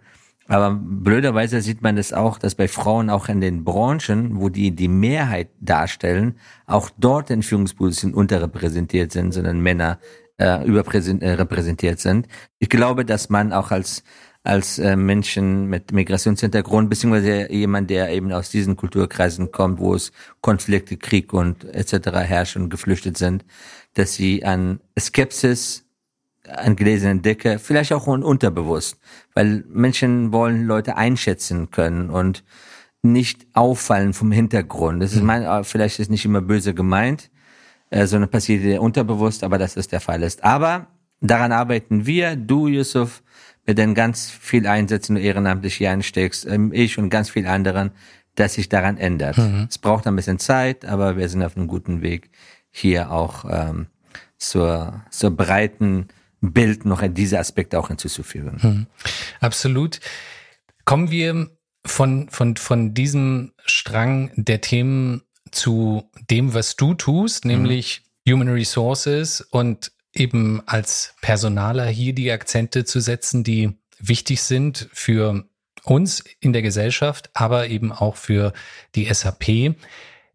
[0.46, 4.72] aber blöderweise sieht man das auch, dass bei Frauen auch in den Branchen, wo die
[4.72, 9.98] die Mehrheit darstellen, auch dort in Führungspositionen unterrepräsentiert sind, sondern Männer
[10.38, 12.28] äh, überrepräsentiert äh, sind.
[12.58, 14.04] Ich glaube, dass man auch als
[14.44, 20.12] als äh, Menschen mit Migrationshintergrund, beziehungsweise jemand, der eben aus diesen Kulturkreisen kommt, wo es
[20.42, 22.10] Konflikte, Krieg und etc.
[22.12, 23.44] herrschen und geflüchtet sind,
[23.94, 25.83] dass sie an Skepsis,
[26.48, 28.98] an gläsernen Decke, vielleicht auch unterbewusst,
[29.34, 32.44] weil Menschen wollen Leute einschätzen können und
[33.02, 35.02] nicht auffallen vom Hintergrund.
[35.02, 35.26] Das ist mhm.
[35.26, 37.30] mein, äh, vielleicht ist nicht immer böse gemeint,
[37.90, 40.42] äh, sondern passiert unterbewusst, aber das ist der Fall ist.
[40.42, 40.86] Aber
[41.20, 43.22] daran arbeiten wir, du, Yusuf,
[43.66, 47.92] mit den ganz viel Einsätzen, du ehrenamtlich hier einsteckst, ähm, ich und ganz viel anderen,
[48.34, 49.38] dass sich daran ändert.
[49.38, 49.66] Mhm.
[49.68, 52.30] Es braucht ein bisschen Zeit, aber wir sind auf einem guten Weg,
[52.70, 53.86] hier auch ähm,
[54.36, 56.08] zur, zur breiten
[56.52, 58.58] Bild noch diese Aspekte auch hinzuzufügen.
[58.62, 58.86] Mhm.
[59.40, 60.00] Absolut.
[60.84, 61.50] Kommen wir
[61.86, 68.32] von, von, von diesem Strang der Themen zu dem, was du tust, nämlich mhm.
[68.32, 75.46] Human Resources und eben als Personaler hier die Akzente zu setzen, die wichtig sind für
[75.82, 78.52] uns in der Gesellschaft, aber eben auch für
[78.94, 79.76] die SAP.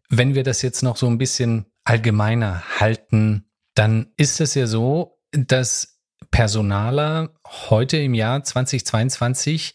[0.08, 5.18] Wenn wir das jetzt noch so ein bisschen allgemeiner halten, dann ist es ja so,
[5.32, 5.89] dass
[6.30, 9.74] Personaler heute im Jahr 2022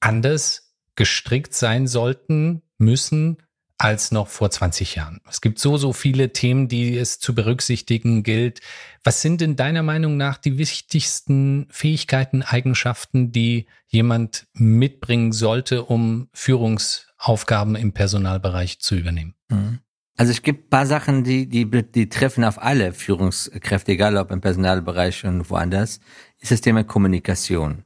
[0.00, 3.38] anders gestrickt sein sollten, müssen
[3.78, 5.20] als noch vor 20 Jahren.
[5.28, 8.60] Es gibt so, so viele Themen, die es zu berücksichtigen gilt.
[9.02, 16.28] Was sind denn deiner Meinung nach die wichtigsten Fähigkeiten, Eigenschaften, die jemand mitbringen sollte, um
[16.32, 19.34] Führungsaufgaben im Personalbereich zu übernehmen?
[19.48, 19.80] Mhm.
[20.16, 24.40] Also es gibt paar Sachen, die, die, die treffen auf alle Führungskräfte, egal ob im
[24.40, 26.00] Personalbereich und woanders,
[26.38, 27.84] ist das Thema Kommunikation,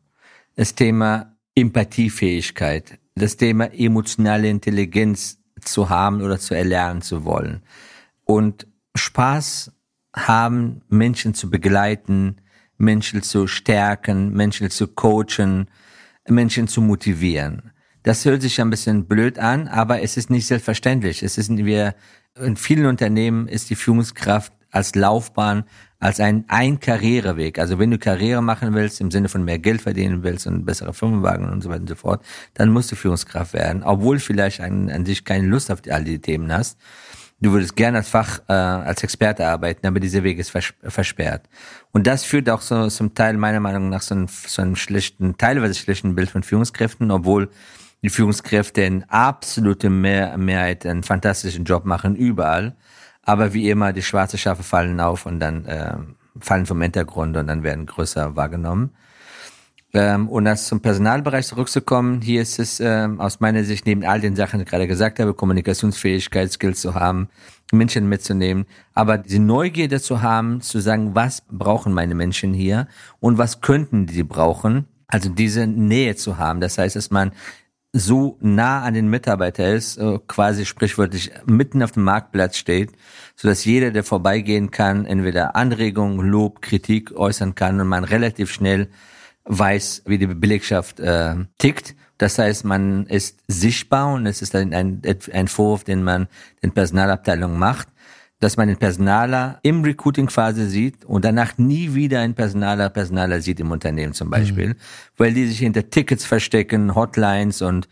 [0.57, 7.63] das Thema Empathiefähigkeit, das Thema emotionale Intelligenz, zu haben oder zu erlernen zu wollen.
[8.25, 9.73] Und Spaß
[10.15, 12.37] haben, Menschen zu begleiten,
[12.79, 15.69] Menschen zu stärken, Menschen zu coachen,
[16.29, 17.73] Menschen zu motivieren.
[18.07, 21.25] Das hört sich ein bisschen blöd an, aber es ist nicht selbstverständlich.
[21.25, 21.97] Es ist wir
[22.41, 25.65] in vielen Unternehmen ist die Führungskraft als Laufbahn,
[25.99, 27.59] als ein, ein Karriereweg.
[27.59, 30.95] Also wenn du Karriere machen willst, im Sinne von mehr Geld verdienen willst und bessere
[30.95, 33.83] Firmenwagen und so weiter und so fort, dann musst du Führungskraft werden.
[33.83, 36.79] Obwohl vielleicht an, an sich keine Lust auf die, all die Themen hast.
[37.41, 41.49] Du würdest gerne als Fach, äh, als Experte arbeiten, aber dieser Weg ist vers versperrt.
[41.91, 45.37] Und das führt auch so zum Teil meiner Meinung nach so einem, so einem schlechten,
[45.37, 47.51] teilweise schlechten Bild von Führungskräften, obwohl
[48.03, 52.77] die Führungskräfte in absolute Mehr Mehrheit einen fantastischen Job machen, überall.
[53.23, 55.97] Aber wie immer, die schwarze Schafe fallen auf und dann äh,
[56.41, 58.91] fallen vom Hintergrund und dann werden größer wahrgenommen.
[59.97, 64.21] Ähm, und als zum Personalbereich zurückzukommen, hier ist es ähm, aus meiner Sicht neben all
[64.21, 67.29] den Sachen, die ich gerade gesagt habe, Kommunikationsfähigkeit, Skills zu haben,
[67.73, 72.89] Menschen mitzunehmen, aber die Neugierde zu haben, zu sagen, was brauchen meine Menschen hier
[73.21, 76.61] und was könnten die brauchen, also diese Nähe zu haben.
[76.61, 77.33] Das heißt, dass man
[77.99, 82.93] so nah an den Mitarbeiter ist, äh, quasi sprichwörtlich mitten auf dem Marktplatz steht,
[83.37, 88.53] so dass jeder, der vorbeigehen kann, entweder Anregung, Lob, Kritik äußern kann und man relativ
[88.53, 88.89] schnell
[89.45, 91.95] weiß, wie die Belegschaft äh, tickt.
[92.19, 96.29] Das heißt, man ist sichtbar und es ist ein, ein, ein Vorwurf, den man
[96.63, 97.89] den Personalabteilungen macht
[98.41, 103.61] dass man den Personaler im Recruiting-Phase sieht und danach nie wieder ein Personaler Personaler sieht
[103.61, 104.77] im Unternehmen zum Beispiel, mhm.
[105.17, 107.89] weil die sich hinter Tickets verstecken, Hotlines und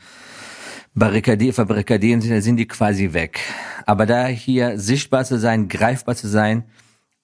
[0.95, 3.41] barrikadier, verbarrikadieren sind, dann sind die quasi weg.
[3.87, 6.65] Aber da hier sichtbar zu sein, greifbar zu sein,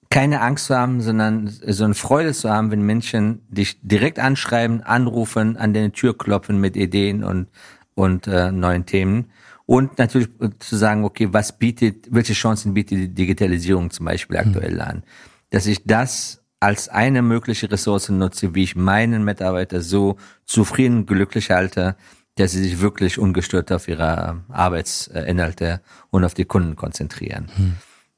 [0.09, 4.81] keine Angst zu haben, sondern so eine Freude zu haben, wenn Menschen dich direkt anschreiben,
[4.81, 7.47] anrufen, an deine Tür klopfen mit Ideen und,
[7.95, 9.31] und äh, neuen Themen.
[9.65, 14.47] Und natürlich zu sagen, okay, was bietet, welche Chancen bietet die Digitalisierung zum Beispiel mhm.
[14.47, 14.81] aktuell mhm.
[14.81, 15.03] an?
[15.49, 21.49] Dass ich das als eine mögliche Ressource nutze, wie ich meinen Mitarbeiter so zufrieden, glücklich
[21.49, 21.95] halte,
[22.35, 27.49] dass sie sich wirklich ungestört auf ihre Arbeitsinhalte und auf die Kunden konzentrieren.
[27.57, 27.73] Mhm.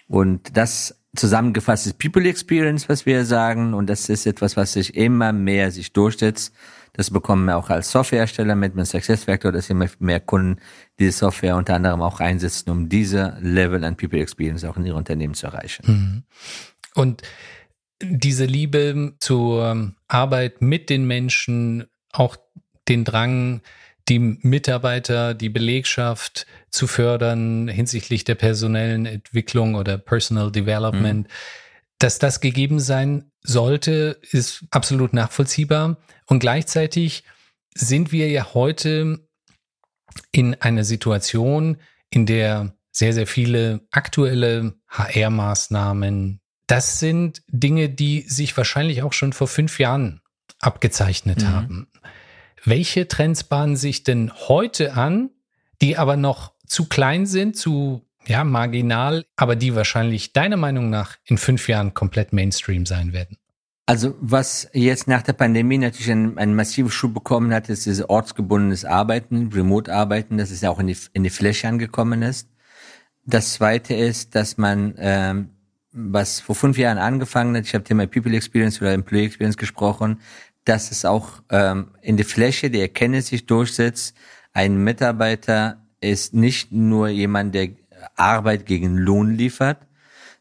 [0.08, 4.96] Und das zusammengefasst ist People Experience, was wir sagen, und das ist etwas, was sich
[4.96, 6.54] immer mehr sich durchsetzt.
[6.94, 10.62] Das bekommen wir auch als Softwarehersteller mit mit Success Factor, dass immer mehr Kunden
[11.00, 14.98] diese Software unter anderem auch einsetzen, um diese Level an People Experience auch in ihre
[14.98, 15.84] Unternehmen zu erreichen.
[15.88, 16.24] Mhm.
[16.94, 17.24] Und
[18.02, 22.38] diese Liebe zur Arbeit mit den Menschen, auch
[22.88, 23.62] den Drang,
[24.10, 31.28] die Mitarbeiter, die Belegschaft zu fördern hinsichtlich der personellen Entwicklung oder Personal Development.
[31.28, 31.34] Mhm.
[32.04, 35.96] Dass das gegeben sein sollte, ist absolut nachvollziehbar.
[36.26, 37.24] Und gleichzeitig
[37.74, 39.26] sind wir ja heute
[40.34, 41.78] in einer Situation,
[42.10, 49.32] in der sehr, sehr viele aktuelle HR-Maßnahmen, das sind Dinge, die sich wahrscheinlich auch schon
[49.32, 50.20] vor fünf Jahren
[50.60, 51.48] abgezeichnet mhm.
[51.48, 51.88] haben.
[52.66, 55.30] Welche Trends bahnen sich denn heute an,
[55.82, 61.18] die aber noch zu klein sind, zu ja, marginal, aber die wahrscheinlich deiner Meinung nach
[61.26, 63.38] in fünf Jahren komplett Mainstream sein werden?
[63.86, 68.08] Also was jetzt nach der Pandemie natürlich einen, einen massiven Schub bekommen hat, ist dieses
[68.08, 72.48] ortsgebundenes Arbeiten, Remote-Arbeiten, dass es ja auch in die, in die Fläche angekommen ist.
[73.26, 75.50] Das Zweite ist, dass man, ähm,
[75.92, 80.22] was vor fünf Jahren angefangen hat, ich habe Thema People Experience oder Employee Experience gesprochen,
[80.64, 84.16] dass es auch ähm, in der Fläche die Erkenntnis sich durchsetzt,
[84.54, 87.70] ein Mitarbeiter ist nicht nur jemand, der
[88.16, 89.88] Arbeit gegen Lohn liefert,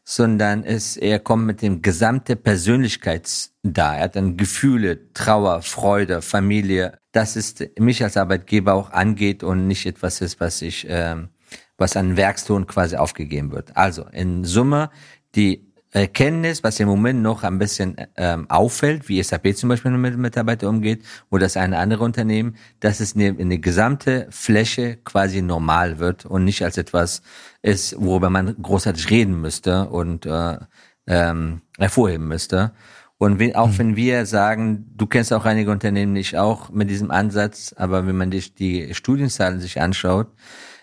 [0.03, 3.95] sondern es, er kommt mit dem gesamte Persönlichkeits da.
[3.95, 6.97] Er hat dann Gefühle, Trauer, Freude, Familie.
[7.11, 11.29] Das ist mich als Arbeitgeber auch angeht und nicht etwas ist, was ich, ähm,
[11.77, 13.77] was an Werkston quasi aufgegeben wird.
[13.77, 14.89] Also in Summe
[15.35, 15.62] die
[15.93, 20.69] Erkenntnis, was im Moment noch ein bisschen ähm, auffällt, wie SAP zum Beispiel mit Mitarbeitern
[20.69, 26.25] umgeht oder das eine andere Unternehmen, dass es eine, eine gesamte Fläche quasi normal wird
[26.25, 27.21] und nicht als etwas
[27.61, 30.57] ist, worüber man großartig reden müsste und äh,
[31.05, 32.73] ähm, hervorheben müsste.
[33.19, 33.77] Und wenn, auch mhm.
[33.77, 38.17] wenn wir sagen, du kennst auch einige Unternehmen nicht auch mit diesem Ansatz, aber wenn
[38.17, 40.27] man sich die Studienzahlen sich anschaut,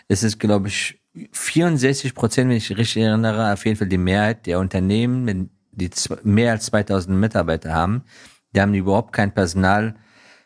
[0.06, 0.99] ist es, glaube ich,
[1.32, 5.90] 64 Prozent, wenn ich richtig erinnere, auf jeden Fall die Mehrheit der Unternehmen, die
[6.22, 8.04] mehr als 2000 Mitarbeiter haben,
[8.54, 9.94] die haben überhaupt kein Personal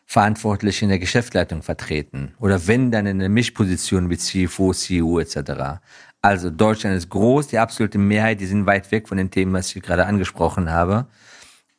[0.05, 2.35] verantwortlich in der Geschäftsleitung vertreten.
[2.39, 5.79] Oder wenn, dann in der Mischposition wie CFO, CEO etc.
[6.21, 9.75] Also Deutschland ist groß, die absolute Mehrheit, die sind weit weg von den Themen, was
[9.75, 11.07] ich gerade angesprochen habe.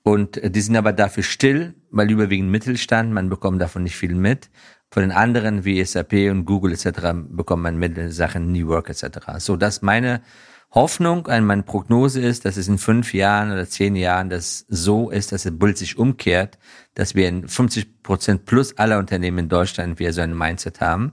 [0.03, 4.51] Und die sind aber dafür still, weil überwiegend Mittelstand, man bekommt davon nicht viel mit.
[4.91, 7.13] Von den anderen wie SAP und Google etc.
[7.29, 9.19] bekommt man mit Sachen New Work etc.
[9.39, 10.23] So, dass meine
[10.71, 15.33] Hoffnung, meine Prognose ist, dass es in fünf Jahren oder zehn Jahren das so ist,
[15.33, 16.59] dass der Bild sich umkehrt,
[16.95, 21.13] dass wir in 50 Prozent plus aller Unternehmen in Deutschland wir so ein Mindset haben.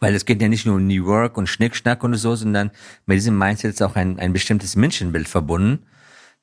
[0.00, 2.70] Weil es geht ja nicht nur um New Work und Schnickschnack und so, sondern
[3.06, 5.86] mit diesem Mindset ist auch ein, ein bestimmtes Menschenbild verbunden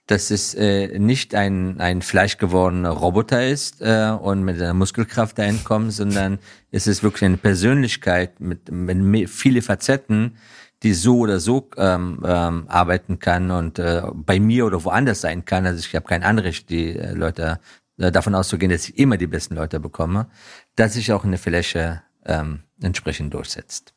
[0.09, 5.63] dass es äh, nicht ein, ein fleischgewordener Roboter ist äh, und mit einer Muskelkraft dahin
[5.63, 6.39] kommt, sondern
[6.71, 10.37] es ist wirklich eine Persönlichkeit mit, mit viele Facetten,
[10.81, 15.45] die so oder so ähm, ähm, arbeiten kann und äh, bei mir oder woanders sein
[15.45, 15.67] kann.
[15.67, 17.59] Also ich habe kein Anrecht, die äh, Leute
[17.99, 20.27] äh, davon auszugehen, dass ich immer die besten Leute bekomme,
[20.75, 23.93] dass sich auch eine Fläche ähm, entsprechend durchsetzt.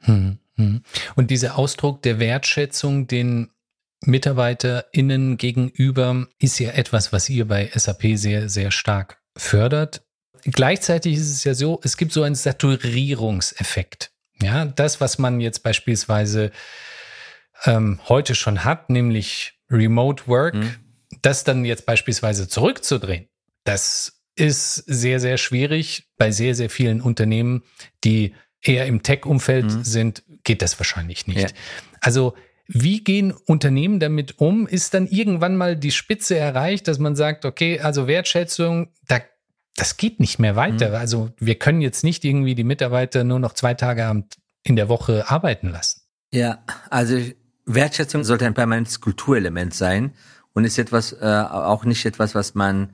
[0.00, 0.82] Hm, hm.
[1.16, 3.48] Und dieser Ausdruck der Wertschätzung, den
[4.04, 10.02] MitarbeiterInnen gegenüber ist ja etwas, was ihr bei SAP sehr, sehr stark fördert.
[10.44, 14.12] Gleichzeitig ist es ja so, es gibt so einen Saturierungseffekt.
[14.40, 16.52] Ja, das, was man jetzt beispielsweise
[17.64, 20.76] ähm, heute schon hat, nämlich Remote Work, mhm.
[21.22, 23.28] das dann jetzt beispielsweise zurückzudrehen,
[23.64, 26.08] das ist sehr, sehr schwierig.
[26.16, 27.64] Bei sehr, sehr vielen Unternehmen,
[28.04, 29.84] die eher im Tech-Umfeld mhm.
[29.84, 31.40] sind, geht das wahrscheinlich nicht.
[31.40, 31.56] Ja.
[32.00, 32.34] Also
[32.68, 34.66] wie gehen Unternehmen damit um?
[34.66, 39.20] Ist dann irgendwann mal die Spitze erreicht, dass man sagt, okay, also Wertschätzung, da,
[39.74, 40.90] das geht nicht mehr weiter.
[40.90, 40.94] Mhm.
[40.96, 44.24] Also wir können jetzt nicht irgendwie die Mitarbeiter nur noch zwei Tage
[44.62, 46.02] in der Woche arbeiten lassen.
[46.30, 46.58] Ja,
[46.90, 47.18] also
[47.64, 50.12] Wertschätzung sollte ein permanentes Kulturelement sein
[50.52, 52.90] und ist etwas, äh, auch nicht etwas, was man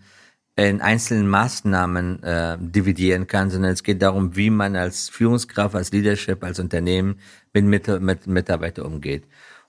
[0.57, 5.91] in einzelnen Maßnahmen äh, dividieren kann, sondern es geht darum, wie man als Führungskraft, als
[5.91, 7.19] Leadership, als Unternehmen
[7.53, 9.25] mit, mit, mit Mitarbeitern umgeht.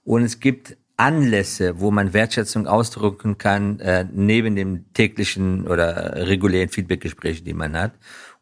[0.05, 6.69] Und es gibt Anlässe, wo man Wertschätzung ausdrücken kann, äh, neben dem täglichen oder regulären
[6.69, 7.91] Feedbackgesprächen, die man hat.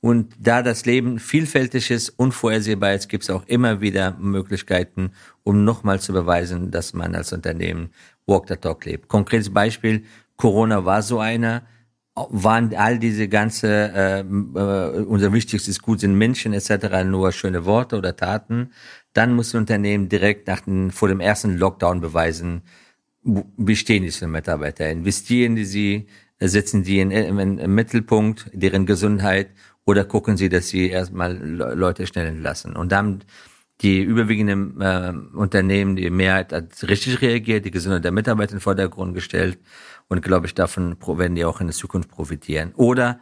[0.02, 5.64] Und da das Leben vielfältig ist, unvorhersehbar ist, gibt es auch immer wieder Möglichkeiten, um
[5.64, 7.90] nochmal zu beweisen, dass man als Unternehmen
[8.28, 9.08] Walk the Talk lebt.
[9.08, 10.04] Konkretes Beispiel,
[10.36, 11.64] Corona war so einer,
[12.16, 17.04] waren all diese ganze, äh, äh, unser wichtigstes Gut sind Menschen etc.
[17.06, 18.72] nur schöne Worte oder Taten.
[19.14, 22.62] Dann muss ein Unternehmen direkt nach den, vor dem ersten Lockdown beweisen,
[23.24, 24.90] wie stehen diese Mitarbeiter?
[24.90, 26.08] Investieren die sie?
[26.40, 29.50] Setzen die in, in, in, im Mittelpunkt deren Gesundheit
[29.86, 32.76] oder gucken sie, dass sie erstmal Leute schnell entlassen?
[32.76, 33.24] Und dann
[33.82, 38.62] die überwiegenden äh, Unternehmen, die Mehrheit hat richtig reagiert, die Gesundheit der Mitarbeiter in den
[38.62, 39.58] Vordergrund gestellt
[40.08, 42.74] und glaube ich, davon werden die auch in der Zukunft profitieren.
[42.76, 43.20] Oder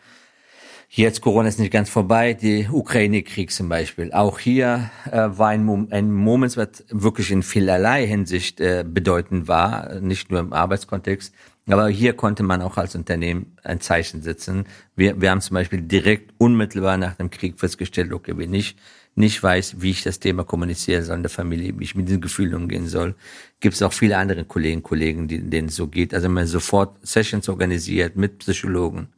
[0.93, 4.11] Jetzt Corona ist nicht ganz vorbei, die Ukraine-Krieg zum Beispiel.
[4.11, 10.01] Auch hier äh, war ein, ein Moment, was wirklich in vielerlei Hinsicht äh, bedeutend war,
[10.01, 11.33] nicht nur im Arbeitskontext.
[11.69, 14.65] Aber hier konnte man auch als Unternehmen ein Zeichen setzen.
[14.97, 18.75] Wir, wir haben zum Beispiel direkt unmittelbar nach dem Krieg festgestellt, okay, wenn ich
[19.15, 22.21] nicht weiß, wie ich das Thema kommunizieren soll in der Familie, wie ich mit diesen
[22.21, 23.15] Gefühlen umgehen soll,
[23.59, 26.13] gibt es auch viele andere Kollegen, Kollegen, denen es so geht.
[26.13, 29.09] Also man sofort Sessions organisiert mit Psychologen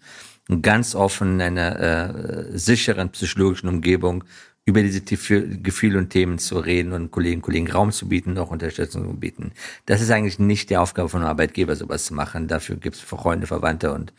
[0.61, 4.23] ganz offen in einer äh, sicheren psychologischen Umgebung
[4.65, 9.05] über diese Gefühle und Themen zu reden und Kollegen, Kollegen Raum zu bieten, auch Unterstützung
[9.05, 9.51] zu bieten.
[9.85, 12.47] Das ist eigentlich nicht die Aufgabe von einem Arbeitgeber, sowas zu machen.
[12.47, 14.13] Dafür gibt es Freunde, Verwandte und,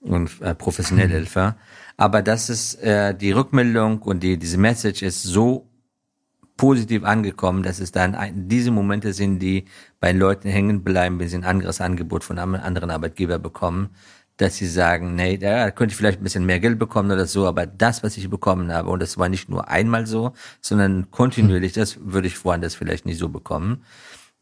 [0.00, 1.56] und äh, professionelle mhm.
[1.96, 5.68] Aber das ist äh, die Rückmeldung und die, diese Message ist so
[6.56, 9.66] positiv angekommen, dass es dann ein, diese Momente sind, die
[10.00, 13.90] bei Leuten hängen bleiben, wenn sie ein anderes Angebot von einem anderen Arbeitgeber bekommen,
[14.36, 17.46] dass sie sagen, nee, da könnte ich vielleicht ein bisschen mehr Geld bekommen oder so,
[17.46, 21.72] aber das, was ich bekommen habe, und das war nicht nur einmal so, sondern kontinuierlich,
[21.72, 23.82] das würde ich woanders vielleicht nicht so bekommen,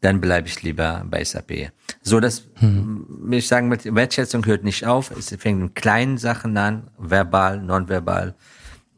[0.05, 1.71] dann bleibe ich lieber bei SAP.
[2.03, 3.07] So, das, hm.
[3.09, 7.59] will ich sagen, mit Wertschätzung hört nicht auf, es fängt in kleinen Sachen an, verbal,
[7.59, 8.35] nonverbal,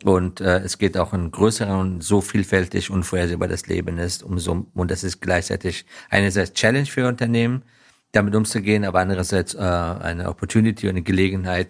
[0.03, 4.67] und äh, es geht auch in größeren und so vielfältig unvorhersehbar das Leben ist, umso,
[4.73, 7.63] und das ist gleichzeitig einerseits Challenge für Unternehmen,
[8.11, 11.69] damit umzugehen, aber andererseits äh, eine Opportunity, eine Gelegenheit,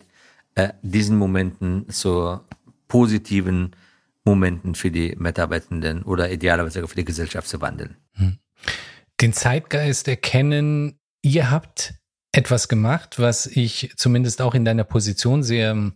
[0.55, 2.39] äh, diesen Momenten zu
[2.88, 3.75] positiven
[4.25, 7.97] Momenten für die Mitarbeitenden oder idealerweise für die Gesellschaft zu wandeln.
[8.13, 8.39] Hm.
[9.22, 11.95] Den Zeitgeist erkennen, ihr habt
[12.32, 15.91] etwas gemacht, was ich zumindest auch in deiner Position sehr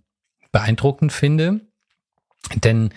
[0.51, 1.61] beeindruckend finde.
[2.55, 2.93] Denn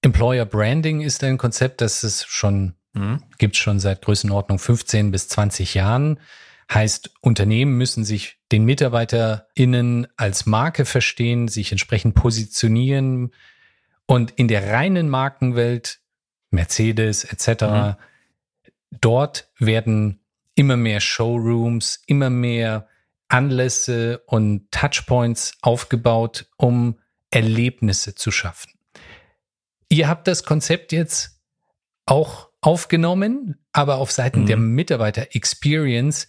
[0.00, 3.22] Employer Branding ist ein Konzept, das es schon mhm.
[3.38, 6.20] gibt schon seit Größenordnung 15 bis 20 Jahren.
[6.72, 13.32] Heißt, Unternehmen müssen sich den MitarbeiterInnen als Marke verstehen, sich entsprechend positionieren
[14.06, 16.00] und in der reinen Markenwelt,
[16.50, 17.94] Mercedes etc., mhm.
[18.90, 20.20] Dort werden
[20.54, 22.88] immer mehr Showrooms, immer mehr
[23.28, 26.98] Anlässe und Touchpoints aufgebaut, um
[27.30, 28.72] Erlebnisse zu schaffen.
[29.88, 31.40] Ihr habt das Konzept jetzt
[32.06, 34.46] auch aufgenommen, aber auf Seiten mhm.
[34.46, 36.28] der Mitarbeiter-Experience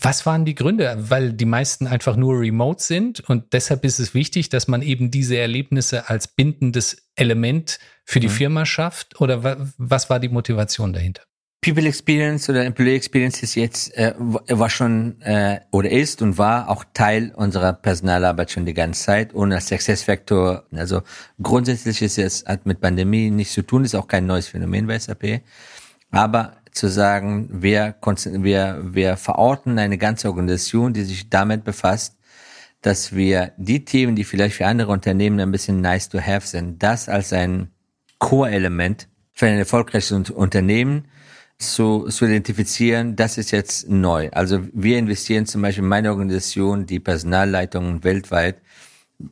[0.00, 0.96] was waren die Gründe?
[0.98, 5.10] Weil die meisten einfach nur remote sind und deshalb ist es wichtig, dass man eben
[5.10, 8.32] diese Erlebnisse als bindendes Element für die mhm.
[8.32, 9.20] Firma schafft?
[9.20, 11.22] Oder was war die Motivation dahinter?
[11.64, 16.68] People Experience oder Employee Experience ist jetzt, äh, war schon äh, oder ist und war
[16.68, 21.00] auch Teil unserer Personalarbeit schon die ganze Zeit als Success Factor, also
[21.42, 24.98] grundsätzlich ist es, hat mit Pandemie nichts zu tun, ist auch kein neues Phänomen bei
[24.98, 25.40] SAP,
[26.10, 32.18] aber zu sagen, wir, wir, wir verorten eine ganze Organisation, die sich damit befasst,
[32.82, 36.82] dass wir die Themen, die vielleicht für andere Unternehmen ein bisschen nice to have sind,
[36.82, 37.70] das als ein
[38.18, 41.06] Core-Element für ein erfolgreiches Unternehmen
[41.58, 44.28] zu, zu identifizieren, das ist jetzt neu.
[44.32, 48.56] Also wir investieren zum Beispiel in meine Organisation, die Personalleitungen weltweit,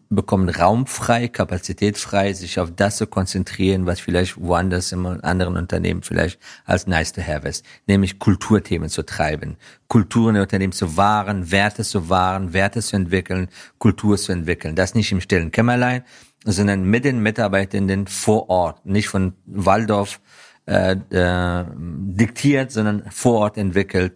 [0.08, 5.56] bekommen Raum frei, Kapazität frei, sich auf das zu konzentrieren, was vielleicht woanders in anderen
[5.56, 9.56] Unternehmen vielleicht als nice to have ist, nämlich Kulturthemen zu treiben,
[9.88, 13.48] Kulturen der Unternehmen zu wahren, Werte zu wahren, Werte zu entwickeln,
[13.78, 14.76] Kultur zu entwickeln.
[14.76, 16.04] Das nicht im stillen Kämmerlein,
[16.44, 20.20] sondern mit den Mitarbeitenden vor Ort, nicht von Waldorf
[20.66, 24.12] äh, äh, diktiert, sondern vor Ort entwickelt,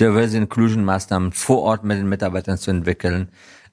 [0.00, 3.28] Diversity Inclusion Maßnahmen vor Ort mit den Mitarbeitern zu entwickeln.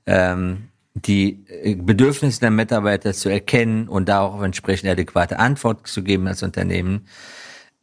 [0.05, 1.45] Ähm, die
[1.77, 7.07] Bedürfnisse der Mitarbeiter zu erkennen und da auch entsprechend adäquate Antwort zu geben als Unternehmen.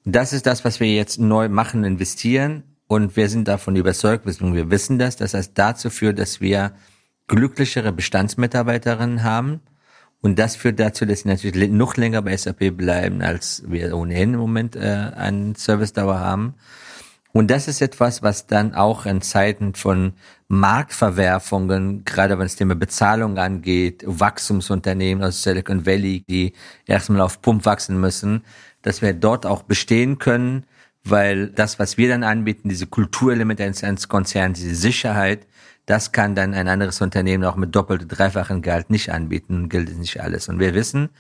[0.05, 2.65] Das ist das, was wir jetzt neu machen, investieren.
[2.87, 6.73] Und wir sind davon überzeugt, wir wissen das, dass das dazu führt, dass wir
[7.29, 9.61] glücklichere Bestandsmitarbeiterinnen haben.
[10.25, 14.33] Und das führt dazu, dass sie natürlich noch länger bei SAP bleiben, als wir ohnehin
[14.33, 16.55] im Moment äh, einen Service-Dauer haben.
[17.33, 20.15] Und das ist etwas, was dann auch in Zeiten von
[20.49, 26.55] Marktverwerfungen, gerade wenn es Thema Bezahlung angeht, Wachstumsunternehmen aus Silicon Valley, die
[26.87, 28.45] erstmal auf Pump wachsen müssen,
[28.81, 30.65] dass wir dort auch bestehen können,
[31.05, 35.47] weil das, was wir dann anbieten, diese Kulturelemente eines Konzerns, diese Sicherheit,
[35.87, 40.21] das kann dann ein anderes Unternehmen auch mit doppelt, dreifachen Gehalt nicht anbieten, gilt nicht
[40.21, 40.49] alles.
[40.49, 41.11] Und wir wissen,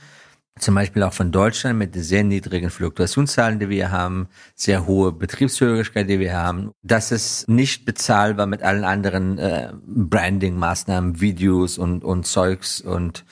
[0.59, 6.09] zum Beispiel auch von Deutschland mit sehr niedrigen Fluktuationszahlen, die wir haben, sehr hohe Betriebshörigkeit,
[6.09, 6.71] die wir haben.
[6.83, 13.25] Das ist nicht bezahlbar mit allen anderen äh, Branding-Maßnahmen, Videos und, und Zeugs und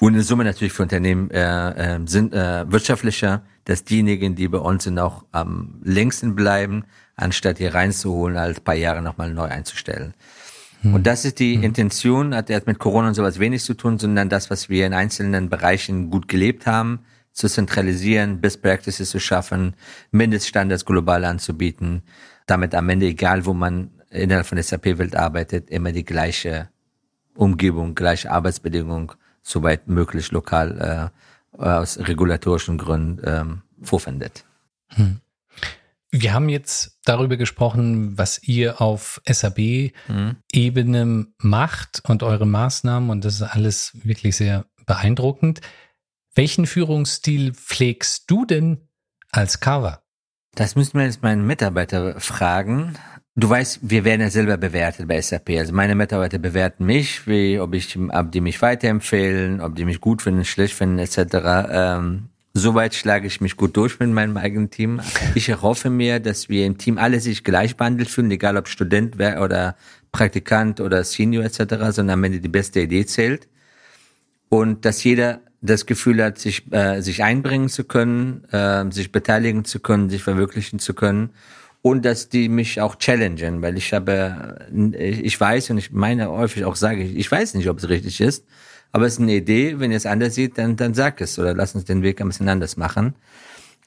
[0.00, 4.58] und in Summe natürlich für Unternehmen äh, äh, sind äh, wirtschaftlicher, dass diejenigen, die bei
[4.58, 6.84] uns sind, auch am längsten bleiben,
[7.16, 10.14] anstatt hier reinzuholen, als paar Jahre nochmal neu einzustellen.
[10.84, 11.02] Und hm.
[11.02, 11.62] das ist die hm.
[11.62, 14.92] Intention, hat erst mit Corona und sowas wenig zu tun, sondern das, was wir in
[14.92, 17.00] einzelnen Bereichen gut gelebt haben,
[17.32, 19.74] zu zentralisieren, Best Practices zu schaffen,
[20.12, 22.02] Mindeststandards global anzubieten,
[22.46, 26.68] damit am Ende, egal wo man innerhalb von SAP-Welt arbeitet, immer die gleiche
[27.34, 29.10] Umgebung, gleiche Arbeitsbedingungen,
[29.42, 31.10] soweit möglich lokal
[31.58, 34.44] äh, aus regulatorischen Gründen ähm, vorfindet.
[34.88, 35.20] Hm.
[36.16, 41.34] Wir haben jetzt darüber gesprochen, was ihr auf SAB-Ebene mhm.
[41.38, 45.60] macht und eure Maßnahmen und das ist alles wirklich sehr beeindruckend.
[46.36, 48.86] Welchen Führungsstil pflegst du denn
[49.32, 50.04] als Cover?
[50.54, 52.94] Das müssten wir jetzt meinen Mitarbeiter fragen.
[53.34, 55.50] Du weißt, wir werden ja selber bewertet bei SAP.
[55.58, 60.00] Also meine Mitarbeiter bewerten mich, wie, ob ich, ob die mich weiterempfehlen, ob die mich
[60.00, 61.18] gut finden, schlecht finden, etc.
[61.70, 65.00] Ähm, Soweit schlage ich mich gut durch mit meinem eigenen Team.
[65.34, 69.16] Ich erhoffe mir, dass wir im Team alle sich gleich behandelt fühlen, egal ob Student
[69.16, 69.74] oder
[70.12, 73.48] Praktikant oder Senior etc., sondern am Ende die beste Idee zählt.
[74.48, 79.64] Und dass jeder das Gefühl hat, sich, äh, sich einbringen zu können, äh, sich beteiligen
[79.64, 81.30] zu können, sich verwirklichen zu können.
[81.82, 86.64] Und dass die mich auch challengen, weil ich habe, ich weiß und ich meine häufig
[86.64, 88.46] auch sage, ich weiß nicht, ob es richtig ist,
[88.94, 91.52] aber es ist eine Idee, wenn ihr es anders seht, dann, dann sag es oder
[91.52, 93.16] lass uns den Weg ein bisschen anders machen.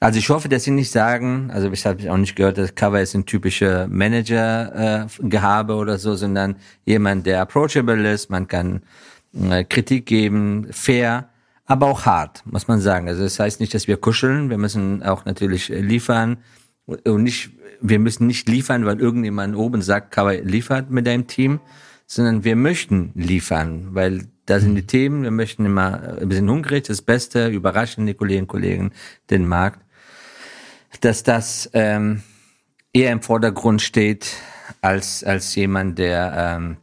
[0.00, 3.00] Also ich hoffe, dass sie nicht sagen, also ich habe auch nicht gehört, das Cover
[3.00, 8.82] ist ein typischer Manager-Gehabe äh, oder so, sondern jemand, der approachable ist, man kann
[9.32, 11.30] äh, Kritik geben, fair,
[11.64, 13.08] aber auch hart, muss man sagen.
[13.08, 16.36] Also das heißt nicht, dass wir kuscheln, wir müssen auch natürlich liefern
[16.84, 21.60] und nicht, wir müssen nicht liefern, weil irgendjemand oben sagt, Cover liefert mit deinem Team,
[22.06, 24.86] sondern wir möchten liefern, weil da sind die.
[24.86, 28.92] Themen, wir möchten immer, wir sind hungrig, das Beste, überraschen die Kolleginnen und Kollegen,
[29.28, 29.80] den Markt,
[31.02, 32.22] dass das ähm,
[32.92, 34.32] eher im Vordergrund steht,
[34.80, 36.76] als, als jemand, der ähm,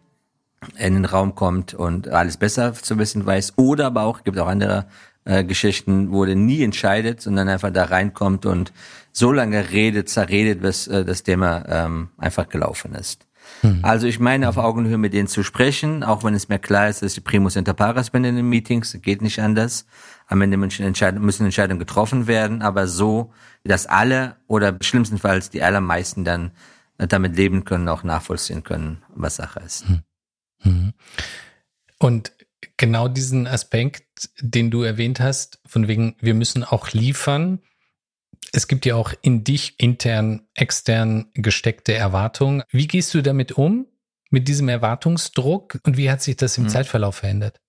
[0.78, 3.53] in den Raum kommt und alles besser zu wissen weiß.
[3.57, 4.86] Oder aber auch, gibt auch andere
[5.26, 8.74] äh, Geschichten, wo der nie entscheidet, sondern einfach da reinkommt und
[9.11, 13.24] so lange redet, zerredet, bis äh, das Thema ähm, einfach gelaufen ist.
[13.62, 13.80] Hm.
[13.84, 17.01] Also ich meine, auf Augenhöhe mit denen zu sprechen, auch wenn es mir klar ist,
[17.01, 19.86] dass ich Primus inter pares bin in den Meetings, geht nicht anders.
[20.28, 23.32] Am Ende müssen Entscheidungen, getroffen werden, aber so,
[23.64, 26.51] dass alle oder schlimmstenfalls die allermeisten dann
[26.97, 29.88] damit leben können, auch nachvollziehen können, was Sache ist.
[29.88, 30.01] Hm.
[30.62, 30.93] Hm.
[31.99, 32.32] Und
[32.78, 37.60] genau diesen Aspekt, den du erwähnt hast, von wegen, wir müssen auch liefern,
[38.56, 42.64] es gibt ja auch in dich intern, extern gesteckte Erwartungen.
[42.72, 43.86] Wie gehst du damit um,
[44.30, 46.70] mit diesem Erwartungsdruck und wie hat sich das im hm.
[46.70, 47.60] Zeitverlauf verändert?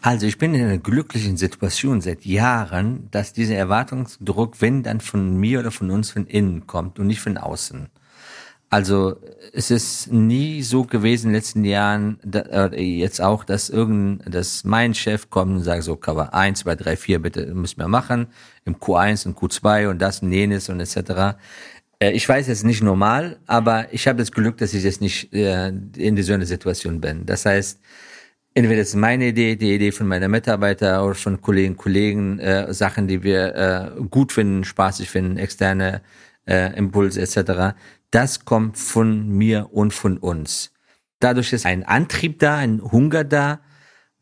[0.00, 5.36] Also ich bin in einer glücklichen Situation seit Jahren, dass dieser Erwartungsdruck, wenn dann von
[5.36, 7.90] mir oder von uns von innen kommt und nicht von außen.
[8.68, 9.16] Also
[9.52, 14.22] es ist nie so gewesen in den letzten Jahren, da, äh, jetzt auch, dass irgend,
[14.26, 17.86] dass mein Chef kommt und sagt so, Cover 1, 2, 3, 4, bitte müssen wir
[17.86, 18.26] machen,
[18.64, 21.38] im Q1 und Q2 und das und jenes und etc.
[22.00, 25.00] Äh, ich weiß, es ist nicht normal, aber ich habe das Glück, dass ich jetzt
[25.00, 27.24] nicht äh, in so einer Situation bin.
[27.24, 27.80] Das heißt,
[28.54, 33.06] entweder ist meine Idee, die Idee von meiner Mitarbeiter oder von Kollegen, Kollegen, äh, Sachen,
[33.06, 36.02] die wir äh, gut finden, spaßig finden, externe
[36.46, 37.76] äh, Impulse etc
[38.10, 40.72] das kommt von mir und von uns.
[41.20, 43.60] Dadurch ist ein Antrieb da, ein Hunger da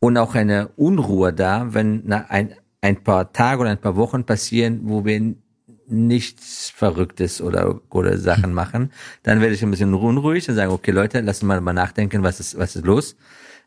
[0.01, 4.81] und auch eine Unruhe da, wenn ein, ein paar Tage oder ein paar Wochen passieren,
[4.85, 5.35] wo wir
[5.87, 8.55] nichts Verrücktes oder, oder Sachen hm.
[8.55, 12.23] machen, dann werde ich ein bisschen unruhig und sagen, okay Leute, lassen wir mal nachdenken,
[12.23, 13.17] was ist, was ist los.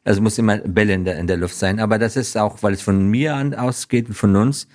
[0.04, 1.80] Also muss immer Bälle in der, in der Luft sein.
[1.80, 4.68] Aber das ist auch, weil es von mir an ausgeht und von uns,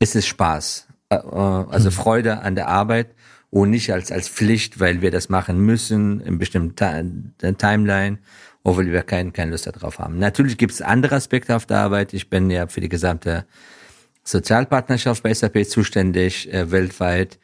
[0.00, 0.86] ist es Spaß.
[1.10, 1.92] Äh, äh, also hm.
[1.92, 3.14] Freude an der Arbeit
[3.50, 6.76] und nicht als, als Pflicht, weil wir das machen müssen in bestimmten
[7.56, 8.18] Timeline
[8.62, 10.18] oder weil wir keine, keine Lust darauf haben.
[10.18, 12.12] Natürlich gibt es andere Aspekte auf der Arbeit.
[12.12, 13.46] Ich bin ja für die gesamte
[14.24, 17.38] Sozialpartnerschaft bei SAP zuständig, äh, weltweit.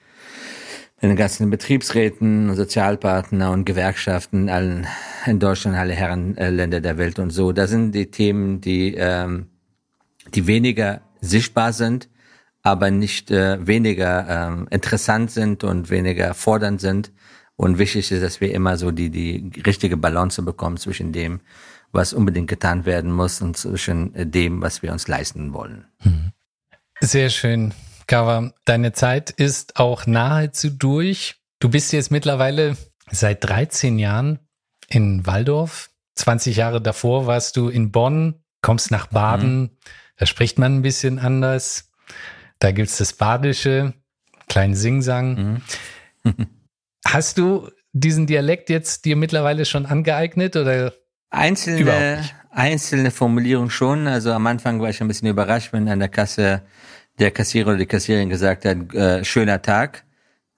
[1.00, 4.86] in den ganzen Betriebsräten, Sozialpartner und Gewerkschaften allen
[5.26, 7.52] in Deutschland, alle Herrenländer der Welt und so.
[7.52, 9.48] Da sind die Themen, die ähm,
[10.32, 12.08] die weniger sichtbar sind,
[12.64, 17.12] aber nicht äh, weniger ähm, interessant sind und weniger fordernd sind.
[17.56, 21.40] Und wichtig ist, dass wir immer so die die richtige Balance bekommen zwischen dem,
[21.92, 25.84] was unbedingt getan werden muss und zwischen dem, was wir uns leisten wollen.
[26.02, 26.32] Mhm.
[27.00, 27.74] Sehr schön.
[28.06, 31.36] Kava, deine Zeit ist auch nahezu durch.
[31.60, 32.76] Du bist jetzt mittlerweile
[33.10, 34.38] seit 13 Jahren
[34.88, 35.90] in Waldorf.
[36.16, 39.60] 20 Jahre davor warst du in Bonn, kommst nach Baden.
[39.60, 39.70] Mhm.
[40.16, 41.90] Da spricht man ein bisschen anders.
[42.64, 43.92] Da gibt's das Badische,
[44.48, 45.60] kleinen Singsang.
[46.24, 46.36] Mhm.
[47.06, 50.94] Hast du diesen Dialekt jetzt dir mittlerweile schon angeeignet oder?
[51.28, 54.06] Einzelne, einzelne Formulierung schon.
[54.06, 56.62] Also am Anfang war ich ein bisschen überrascht, wenn an der Kasse
[57.18, 60.04] der Kassierer oder die Kassiererin gesagt hat, äh, schöner Tag.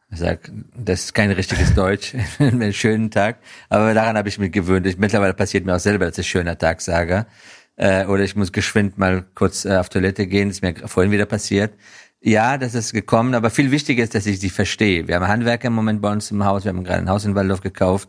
[0.09, 3.39] Ich sag, das ist kein richtiges Deutsch, einen schönen Tag.
[3.69, 4.87] Aber daran habe ich mich gewöhnt.
[4.87, 7.27] Ich, mittlerweile passiert mir auch selber, dass ich schöner Tag sage.
[7.77, 10.51] Äh, oder ich muss geschwind mal kurz äh, auf Toilette gehen.
[10.51, 11.75] Ist mir vorhin wieder passiert.
[12.21, 15.07] Ja, das ist gekommen, aber viel wichtiger ist, dass ich sie verstehe.
[15.07, 16.65] Wir haben Handwerker im Moment bei uns im Haus.
[16.65, 18.09] Wir haben gerade ein Haus in Waldorf gekauft.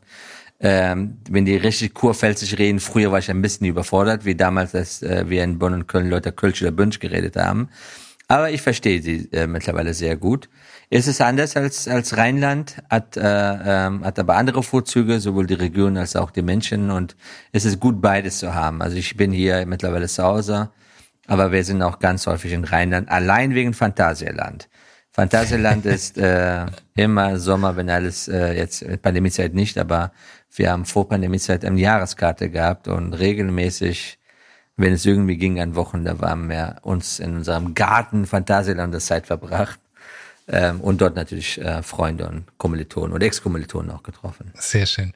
[0.60, 5.04] Ähm, wenn die richtig kurpfälzig reden, früher war ich ein bisschen überfordert, wie damals, als
[5.04, 7.70] äh, wir in Bonn und Köln Leute Kölsch oder Bünsch geredet haben.
[8.28, 10.50] Aber ich verstehe sie äh, mittlerweile sehr gut.
[10.90, 15.56] Es ist anders als, als Rheinland, hat, äh, ähm, hat aber andere Vorzüge, sowohl die
[15.56, 16.92] Region als auch die Menschen.
[16.92, 17.18] Und
[17.52, 18.82] es ist gut, beides zu haben.
[18.82, 20.70] Also ich bin hier mittlerweile zu Hause,
[21.28, 24.70] aber wir sind auch ganz häufig in Rheinland, allein wegen Phantasialand.
[25.12, 26.66] Phantasialand ist äh,
[26.96, 30.14] immer Sommer, wenn alles, äh, jetzt Pandemiezeit nicht, aber
[30.56, 34.20] wir haben vor Pandemiezeit eine Jahreskarte gehabt und regelmäßig
[34.80, 39.08] wenn es irgendwie ging an Wochen, da waren wir uns in unserem Garten Phantasialand das
[39.08, 39.80] Zeit verbracht
[40.48, 44.52] ähm, und dort natürlich äh, Freunde und Kommilitonen und Ex-Kommilitonen auch getroffen.
[44.56, 45.14] Sehr schön.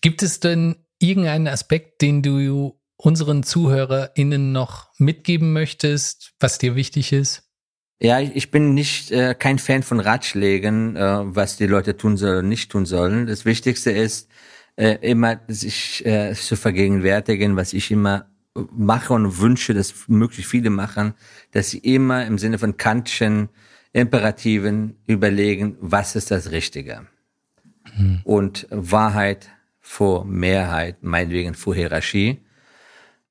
[0.00, 7.12] Gibt es denn irgendeinen Aspekt, den du unseren ZuhörerInnen noch mitgeben möchtest, was dir wichtig
[7.12, 7.44] ist?
[8.00, 12.38] Ja, ich bin nicht äh, kein Fan von Ratschlägen, äh, was die Leute tun sollen
[12.38, 13.26] und nicht tun sollen.
[13.26, 14.28] Das Wichtigste ist,
[14.76, 20.70] äh, immer sich äh, zu vergegenwärtigen, was ich immer mache und wünsche, dass möglichst viele
[20.70, 21.14] machen,
[21.50, 23.48] dass sie immer im Sinne von Kantschen
[23.92, 27.06] Imperativen überlegen, was ist das Richtige.
[27.96, 28.20] Mhm.
[28.24, 29.48] Und Wahrheit
[29.80, 32.40] vor Mehrheit, meinetwegen vor Hierarchie.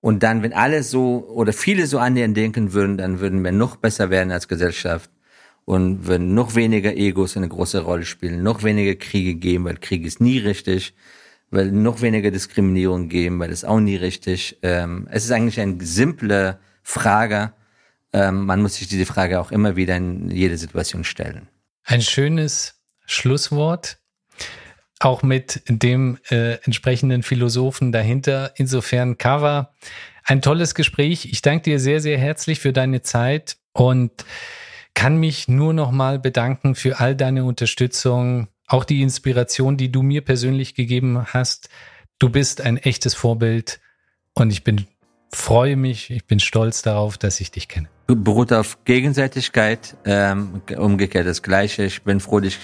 [0.02, 3.76] Und dann, wenn alle so oder viele so annähernd denken würden, dann würden wir noch
[3.76, 5.10] besser werden als Gesellschaft
[5.66, 10.06] und würden noch weniger Egos eine große Rolle spielen, noch weniger Kriege geben, weil Krieg
[10.06, 10.94] ist nie richtig
[11.50, 14.58] weil noch weniger Diskriminierung geben, weil das auch nie richtig.
[14.64, 17.54] Ähm, es ist eigentlich eine simple Frage.
[18.14, 21.48] Ähm, man muss sich diese Frage auch immer wieder in jede Situation stellen.
[21.84, 23.98] Ein schönes Schlusswort,
[25.00, 28.54] auch mit dem äh, entsprechenden Philosophen dahinter.
[28.56, 29.74] Insofern, Kava,
[30.24, 31.26] ein tolles Gespräch.
[31.26, 34.12] Ich danke dir sehr, sehr herzlich für deine Zeit und
[34.94, 40.02] kann mich nur noch mal bedanken für all deine Unterstützung auch die Inspiration, die du
[40.02, 41.70] mir persönlich gegeben hast.
[42.20, 43.80] Du bist ein echtes Vorbild
[44.34, 44.86] und ich bin
[45.32, 47.88] freue mich, ich bin stolz darauf, dass ich dich kenne.
[48.08, 51.84] Beruht auf Gegenseitigkeit, ähm, umgekehrt das Gleiche.
[51.84, 52.58] Ich bin froh, dich,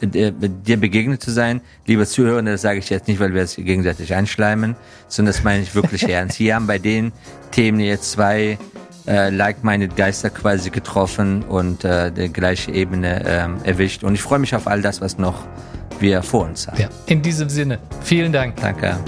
[0.00, 1.60] äh, dir begegnet zu sein.
[1.86, 4.76] Liebe Zuhörer, das sage ich jetzt nicht, weil wir es gegenseitig einschleimen,
[5.08, 6.36] sondern das meine ich wirklich ernst.
[6.36, 7.12] Hier haben bei den
[7.50, 8.58] Themen jetzt zwei
[9.06, 14.04] äh, like-minded Geister quasi getroffen und äh, die gleiche Ebene ähm, erwischt.
[14.04, 15.46] Und ich freue mich auf all das, was noch
[15.98, 16.80] wir vor uns haben.
[16.80, 18.56] Ja, in diesem Sinne, vielen Dank.
[18.56, 18.98] Danke.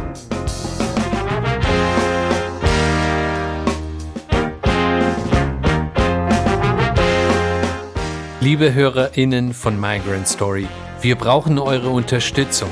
[8.46, 10.68] Liebe HörerInnen von Migrant Story,
[11.00, 12.68] wir brauchen eure Unterstützung,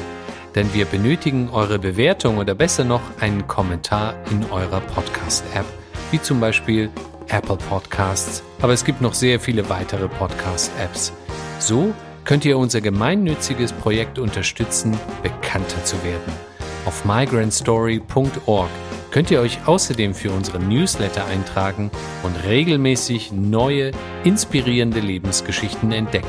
[0.55, 5.65] denn wir benötigen eure Bewertung oder besser noch einen Kommentar in eurer Podcast-App,
[6.13, 6.91] wie zum Beispiel
[7.27, 11.13] Apple Podcasts, aber es gibt noch sehr viele weitere Podcast-Apps.
[11.59, 16.33] So könnt ihr unser gemeinnütziges Projekt unterstützen, bekannter zu werden.
[16.87, 18.71] Auf migrantstory.org
[19.15, 21.93] könnt ihr euch außerdem für unsere Newsletter eintragen
[22.25, 23.93] und regelmäßig neue,
[24.25, 26.27] inspirierende Lebensgeschichten entdecken.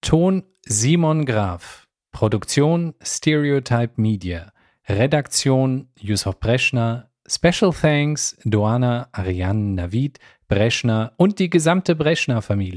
[0.00, 1.86] Ton Simon Graf.
[2.10, 4.50] Produktion Stereotype Media.
[4.88, 7.04] Redaktion Yusuf Breschner.
[7.30, 10.18] Special Thanks Doana Ariane Navid
[10.48, 12.76] Breschner und die gesamte Breschner Familie.